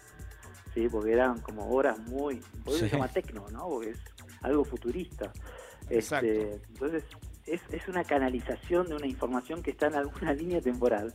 Sí, 0.74 0.88
porque 0.90 1.14
eran 1.14 1.40
como 1.42 1.70
obras 1.70 1.98
muy. 2.00 2.36
Por 2.64 2.74
eso 2.76 2.84
Sí. 2.84 2.90
se 2.90 2.96
llama 2.98 3.08
tecno, 3.08 3.48
¿no? 3.50 3.68
Porque 3.70 3.92
es 3.92 4.00
algo 4.42 4.64
futurista. 4.66 5.32
Exacto. 5.90 6.28
Este, 6.28 6.54
entonces, 6.70 7.04
es, 7.46 7.62
es 7.72 7.88
una 7.88 8.04
canalización 8.04 8.88
de 8.88 8.96
una 8.96 9.08
información 9.08 9.64
que 9.64 9.72
está 9.72 9.88
en 9.88 9.96
alguna 9.96 10.34
línea 10.34 10.62
temporal 10.62 11.14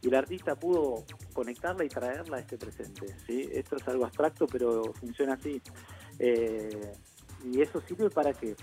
y 0.00 0.08
el 0.08 0.14
artista 0.14 0.56
pudo 0.56 1.04
conectarla 1.32 1.84
y 1.84 1.88
traerla 1.88 2.36
a 2.38 2.40
este 2.40 2.58
presente. 2.58 3.06
¿sí? 3.26 3.48
Esto 3.52 3.76
es 3.76 3.86
algo 3.88 4.04
abstracto, 4.04 4.46
pero 4.46 4.92
funciona 4.94 5.34
así. 5.34 5.62
Eh, 6.18 6.92
y 7.44 7.60
eso 7.60 7.80
sirve 7.82 8.10
para 8.10 8.32
que 8.32 8.56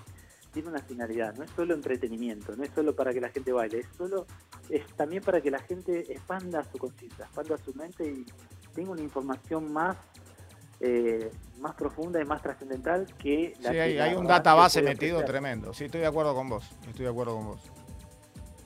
tiene 0.51 0.69
una 0.69 0.79
finalidad, 0.81 1.35
no 1.35 1.43
es 1.43 1.51
solo 1.51 1.73
entretenimiento, 1.73 2.55
no 2.55 2.63
es 2.63 2.71
solo 2.71 2.95
para 2.95 3.13
que 3.13 3.21
la 3.21 3.29
gente 3.29 3.51
baile, 3.51 3.79
es 3.79 3.87
solo 3.97 4.25
es 4.69 4.85
también 4.95 5.23
para 5.23 5.41
que 5.41 5.51
la 5.51 5.59
gente 5.59 6.11
expanda 6.11 6.63
su 6.71 6.77
conciencia, 6.77 7.25
expanda 7.25 7.57
su 7.57 7.73
mente 7.75 8.03
y 8.05 8.25
tenga 8.73 8.91
una 8.91 9.01
información 9.01 9.71
más 9.71 9.97
eh, 10.81 11.29
más 11.59 11.75
profunda 11.75 12.21
y 12.21 12.25
más 12.25 12.41
trascendental 12.41 13.05
que 13.17 13.53
Sí, 13.57 13.63
la 13.63 13.71
que 13.71 13.81
hay, 13.81 13.93
la 13.95 14.03
hay 14.05 14.15
un 14.15 14.25
database 14.25 14.81
metido 14.81 15.17
ofrecer. 15.17 15.33
tremendo. 15.33 15.73
Sí, 15.73 15.85
estoy 15.85 15.99
de 16.01 16.07
acuerdo 16.07 16.33
con 16.33 16.47
vos. 16.47 16.69
Estoy 16.87 17.03
de 17.03 17.11
acuerdo 17.11 17.35
con 17.35 17.45
vos. 17.47 17.61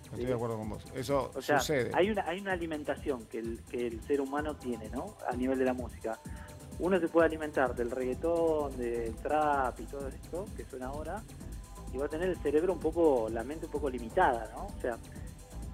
Estoy 0.04 0.20
Sí. 0.20 0.26
de 0.28 0.34
acuerdo 0.34 0.58
con 0.60 0.70
vos. 0.70 0.86
Eso 0.94 1.32
O 1.34 1.42
sea, 1.42 1.60
sucede. 1.60 1.90
hay 1.96 2.12
una, 2.12 2.22
hay 2.28 2.40
una 2.40 2.52
alimentación 2.52 3.26
que 3.26 3.40
el, 3.40 3.64
que 3.64 3.88
el 3.88 4.00
ser 4.04 4.22
humano 4.22 4.56
tiene, 4.58 4.90
¿no? 4.90 5.18
A 5.28 5.36
nivel 5.36 5.58
de 5.58 5.66
la 5.66 5.74
música. 5.74 6.20
Uno 6.78 7.00
se 7.00 7.08
puede 7.08 7.26
alimentar 7.26 7.74
del 7.74 7.90
reggaetón, 7.90 8.78
del 8.78 9.16
trap 9.16 9.80
y 9.80 9.86
todo 9.86 10.08
esto 10.08 10.46
que 10.56 10.66
suena 10.66 10.88
ahora, 10.90 11.24
y 11.94 11.98
va 11.98 12.06
a 12.06 12.10
tener 12.10 12.30
el 12.30 12.38
cerebro 12.38 12.74
un 12.74 12.80
poco, 12.80 13.30
la 13.30 13.44
mente 13.44 13.68
un 13.68 13.72
poco 13.72 13.90
limitada, 13.90 14.50
¿no? 14.56 14.66
O 14.66 14.82
sea, 14.82 14.98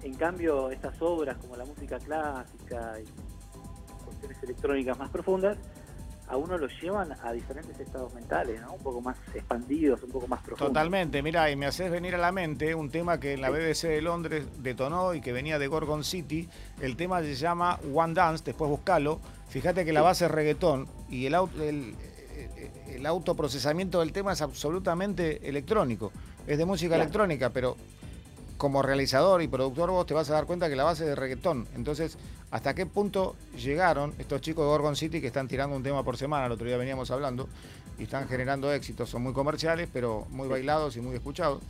en 0.02 0.14
cambio, 0.14 0.70
estas 0.70 1.00
obras 1.00 1.36
como 1.38 1.56
la 1.56 1.64
música 1.64 1.98
clásica 1.98 2.98
y 3.00 4.04
cuestiones 4.04 4.42
electrónicas 4.42 4.98
más 4.98 5.10
profundas, 5.10 5.56
a 6.30 6.36
uno 6.36 6.56
lo 6.56 6.68
llevan 6.68 7.12
a 7.24 7.32
diferentes 7.32 7.78
estados 7.80 8.14
mentales, 8.14 8.60
¿no? 8.60 8.74
Un 8.74 8.82
poco 8.82 9.00
más 9.00 9.16
expandidos, 9.34 10.00
un 10.04 10.10
poco 10.10 10.28
más 10.28 10.40
profundos. 10.42 10.68
Totalmente, 10.68 11.22
mira, 11.22 11.50
y 11.50 11.56
me 11.56 11.66
haces 11.66 11.90
venir 11.90 12.14
a 12.14 12.18
la 12.18 12.30
mente 12.30 12.72
un 12.74 12.88
tema 12.88 13.18
que 13.18 13.32
en 13.32 13.40
la. 13.40 13.50
BBC 13.50 13.88
de 13.88 14.00
Londres 14.00 14.46
detonó 14.58 15.12
y 15.14 15.20
que 15.20 15.32
venía 15.32 15.58
de 15.58 15.66
Gorgon 15.66 16.04
City. 16.04 16.48
El 16.80 16.96
tema 16.96 17.20
se 17.20 17.34
llama 17.34 17.80
One 17.92 18.14
Dance, 18.14 18.44
después 18.44 18.70
buscalo. 18.70 19.18
Fíjate 19.48 19.84
que 19.84 19.92
la 19.92 20.02
base 20.02 20.26
es 20.26 20.30
reggaetón 20.30 20.86
y 21.08 21.26
el, 21.26 21.34
el, 21.34 21.96
el- 22.96 23.06
autoprocesamiento 23.06 24.00
del 24.00 24.12
tema 24.12 24.32
es 24.32 24.42
absolutamente 24.42 25.48
electrónico. 25.48 26.12
Es 26.46 26.58
de 26.58 26.64
música 26.64 26.90
Claro. 26.90 27.02
electrónica, 27.02 27.50
pero 27.50 27.76
como 28.56 28.82
realizador 28.82 29.40
y 29.42 29.48
productor 29.48 29.90
vos 29.90 30.06
te 30.06 30.12
vas 30.14 30.28
a 30.30 30.34
dar 30.34 30.44
cuenta 30.46 30.68
que 30.68 30.76
la 30.76 30.84
base 30.84 31.04
es 31.04 31.08
de 31.10 31.14
reggaetón. 31.16 31.66
Entonces, 31.74 32.18
¿hasta 32.50 32.74
qué 32.74 32.84
punto 32.86 33.34
llegaron 33.56 34.14
estos 34.18 34.40
chicos 34.42 34.64
de 34.64 34.68
Gorgon 34.70 34.96
City 34.96 35.20
que 35.20 35.28
están 35.28 35.48
tirando 35.48 35.74
un 35.76 35.82
tema 35.82 36.02
por 36.04 36.16
semana? 36.18 36.46
El 36.46 36.52
otro 36.52 36.66
día 36.66 36.76
veníamos 36.76 37.10
hablando 37.10 37.48
y 37.98 38.02
están 38.04 38.28
generando 38.28 38.70
éxitos. 38.72 39.08
Son 39.08 39.22
muy 39.22 39.32
comerciales, 39.32 39.88
pero 39.92 40.26
muy 40.30 40.46
bailados 40.48 40.96
y 40.96 41.00
muy 41.00 41.14
escuchados. 41.16 41.62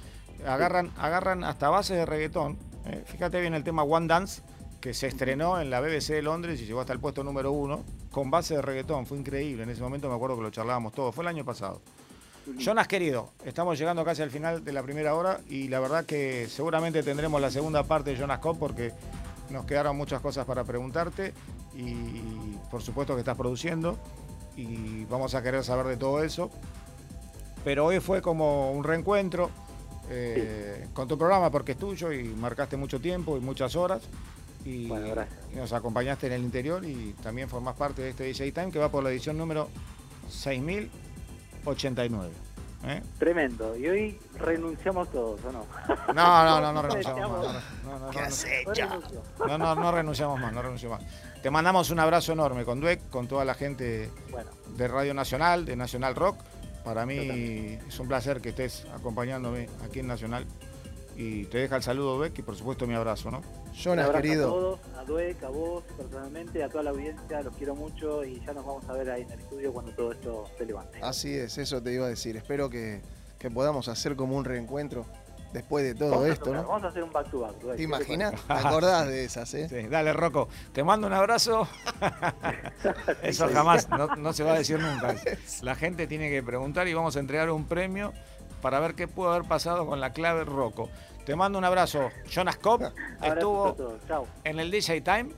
Agarran, 0.46 0.90
agarran 0.98 1.44
hasta 1.44 1.68
bases 1.68 1.96
de 1.96 2.06
reggaetón. 2.06 2.58
Eh, 2.86 3.04
fíjate 3.06 3.40
bien 3.40 3.54
el 3.54 3.62
tema 3.62 3.82
One 3.84 4.06
Dance, 4.08 4.42
que 4.80 4.94
se 4.94 5.06
estrenó 5.06 5.60
en 5.60 5.70
la 5.70 5.80
BBC 5.80 6.14
de 6.14 6.22
Londres 6.22 6.60
y 6.60 6.66
llegó 6.66 6.80
hasta 6.80 6.92
el 6.94 6.98
puesto 6.98 7.22
número 7.22 7.52
uno 7.52 7.84
con 8.11 8.30
base 8.30 8.54
de 8.54 8.62
reggaetón. 8.62 9.06
Fue 9.06 9.18
increíble. 9.18 9.62
En 9.62 9.70
ese 9.70 9.82
momento 9.82 10.08
me 10.08 10.14
acuerdo 10.14 10.36
que 10.36 10.42
lo 10.42 10.50
charlábamos 10.50 10.92
todos. 10.92 11.14
Fue 11.14 11.24
el 11.24 11.28
año 11.28 11.44
pasado. 11.44 11.80
Jonas 12.58 12.88
querido, 12.88 13.30
estamos 13.44 13.78
llegando 13.78 14.04
casi 14.04 14.22
al 14.22 14.30
final 14.30 14.64
de 14.64 14.72
la 14.72 14.82
primera 14.82 15.14
hora 15.14 15.40
y 15.48 15.68
la 15.68 15.78
verdad 15.78 16.04
que 16.04 16.48
seguramente 16.48 17.02
tendremos 17.02 17.40
la 17.40 17.50
segunda 17.50 17.84
parte 17.84 18.11
de 18.11 18.16
Jonas 18.16 18.38
Cop 18.38 18.58
porque 18.58 18.92
nos 19.50 19.66
quedaron 19.66 19.96
muchas 19.96 20.20
cosas 20.20 20.46
para 20.46 20.64
preguntarte 20.64 21.34
y 21.74 22.56
por 22.70 22.82
supuesto 22.82 23.14
que 23.14 23.20
estás 23.20 23.36
produciendo 23.36 23.98
y 24.56 25.04
vamos 25.04 25.34
a 25.34 25.42
querer 25.42 25.62
saber 25.64 25.86
de 25.86 25.96
todo 25.96 26.22
eso. 26.22 26.50
Pero 27.62 27.86
hoy 27.86 28.00
fue 28.00 28.22
como 28.22 28.72
un 28.72 28.84
reencuentro 28.84 29.50
eh, 30.08 30.88
con 30.94 31.06
tu 31.06 31.18
programa 31.18 31.50
porque 31.50 31.72
es 31.72 31.78
tuyo 31.78 32.12
y 32.12 32.24
marcaste 32.24 32.76
mucho 32.76 33.00
tiempo 33.00 33.36
y 33.36 33.40
muchas 33.40 33.76
horas. 33.76 34.02
Y, 34.64 34.88
Bueno, 34.88 35.08
gracias. 35.08 35.39
Y 35.53 35.57
nos 35.57 35.72
acompañaste 35.72 36.28
en 36.28 36.34
el 36.34 36.42
interior 36.42 36.84
y 36.84 37.14
también 37.22 37.48
formás 37.48 37.74
parte 37.76 38.03
de 38.03 38.11
este 38.11 38.24
DJ 38.24 38.53
Time 38.53 38.70
que 38.70 38.78
va 38.78 38.90
por 38.90 39.03
la 39.03 39.11
edición 39.11 39.38
número 39.38 39.68
6089. 40.28 42.30
¿eh? 42.84 43.03
Tremendo. 43.18 43.76
Y 43.76 43.88
hoy 43.88 44.18
renunciamos 44.38 45.11
todos, 45.11 45.40
¿o 45.44 45.53
no? 45.53 45.66
No, 46.14 46.44
no, 46.44 46.61
no, 46.61 46.72
no 46.72 46.82
renunciamos 46.88 47.46
más. 47.46 47.62
No, 47.84 47.98
no, 47.98 48.07
no, 48.07 48.11
¿Qué 48.11 48.20
no, 48.20 48.24
has 48.24 48.44
hecho? 48.44 48.88
no, 49.46 49.59
no, 49.59 49.74
no 49.74 49.92
renunciamos 49.92 50.40
más, 50.40 50.53
no 50.53 50.62
renunciamos 50.62 51.01
más. 51.01 51.42
Te 51.42 51.51
mandamos 51.51 51.90
un 51.90 52.01
abrazo 52.01 52.32
enorme 52.32 52.64
con 52.64 52.80
Dueck, 52.80 53.09
con 53.11 53.26
toda 53.26 53.44
la 53.44 53.55
gente 53.55 54.11
Bueno, 54.30 54.51
de 54.76 54.88
Radio 54.88 55.14
Nacional, 55.14 55.64
de 55.64 55.76
Nacional 55.76 56.14
Rock. 56.14 56.38
Para 56.84 57.05
mí 57.05 57.78
es 57.86 58.01
un 58.01 58.09
placer 58.09 58.40
que 58.40 58.51
estés 58.51 58.86
acompañándome 58.94 59.68
aquí 59.84 60.01
en 60.01 60.07
Nacional. 60.07 60.46
Y 61.20 61.44
te 61.44 61.58
deja 61.58 61.76
el 61.76 61.82
saludo, 61.82 62.16
Dueck, 62.16 62.38
y 62.38 62.42
por 62.42 62.56
supuesto 62.56 62.86
mi 62.86 62.94
abrazo, 62.94 63.30
¿no? 63.30 63.38
un 63.40 63.74
Jonas, 63.74 64.06
abrazo 64.06 64.18
a 64.18 64.22
querido. 64.22 64.48
todos, 64.48 64.80
a 64.96 65.04
Dueck, 65.04 65.42
a 65.44 65.48
vos 65.50 65.84
personalmente, 65.94 66.64
a 66.64 66.68
toda 66.70 66.84
la 66.84 66.90
audiencia, 66.90 67.42
los 67.42 67.54
quiero 67.56 67.74
mucho 67.74 68.24
y 68.24 68.40
ya 68.40 68.54
nos 68.54 68.64
vamos 68.64 68.88
a 68.88 68.94
ver 68.94 69.10
ahí 69.10 69.22
en 69.22 69.30
el 69.32 69.40
estudio 69.40 69.70
cuando 69.70 69.92
todo 69.92 70.12
esto 70.12 70.46
se 70.56 70.64
levante. 70.64 70.98
Así 71.02 71.34
es, 71.34 71.58
eso 71.58 71.82
te 71.82 71.92
iba 71.92 72.06
a 72.06 72.08
decir. 72.08 72.38
Espero 72.38 72.70
que, 72.70 73.02
que 73.38 73.50
podamos 73.50 73.88
hacer 73.88 74.16
como 74.16 74.34
un 74.34 74.46
reencuentro 74.46 75.04
después 75.52 75.84
de 75.84 75.94
todo 75.94 76.10
Vamos 76.12 76.24
a 76.24 76.32
esto, 76.32 76.44
tocar, 76.46 76.62
¿no? 76.62 76.68
Vamos 76.68 76.84
a 76.84 76.88
hacer 76.88 77.02
un 77.02 77.12
back 77.12 77.30
to 77.30 77.40
back. 77.40 77.58
¿Te 77.58 77.76
¿qué 77.76 77.82
imaginas? 77.82 78.34
Acordás 78.48 79.06
de 79.06 79.24
esas, 79.24 79.52
eh? 79.52 79.68
Sí, 79.68 79.88
dale, 79.88 80.14
Rocco. 80.14 80.48
Te 80.72 80.82
mando 80.82 81.06
un 81.06 81.12
abrazo. 81.12 81.68
Eso 83.22 83.46
jamás, 83.52 83.90
no, 83.90 84.16
no 84.16 84.32
se 84.32 84.42
va 84.42 84.54
a 84.54 84.58
decir 84.58 84.80
nunca. 84.80 85.14
La 85.62 85.74
gente 85.74 86.06
tiene 86.06 86.30
que 86.30 86.42
preguntar 86.42 86.88
y 86.88 86.94
vamos 86.94 87.14
a 87.16 87.20
entregar 87.20 87.50
un 87.50 87.66
premio 87.66 88.14
para 88.62 88.80
ver 88.80 88.94
qué 88.94 89.08
pudo 89.08 89.32
haber 89.32 89.48
pasado 89.48 89.86
con 89.86 90.00
la 90.00 90.12
clave 90.12 90.44
Rocco. 90.44 90.88
Te 91.24 91.36
mando 91.36 91.58
un 91.58 91.64
abrazo. 91.64 92.10
Jonas 92.28 92.56
Abrazo 92.62 92.92
a 93.20 93.28
estuvo 93.28 93.76
en 94.44 94.60
el 94.60 94.70
DJ 94.70 95.00
Time 95.02 95.30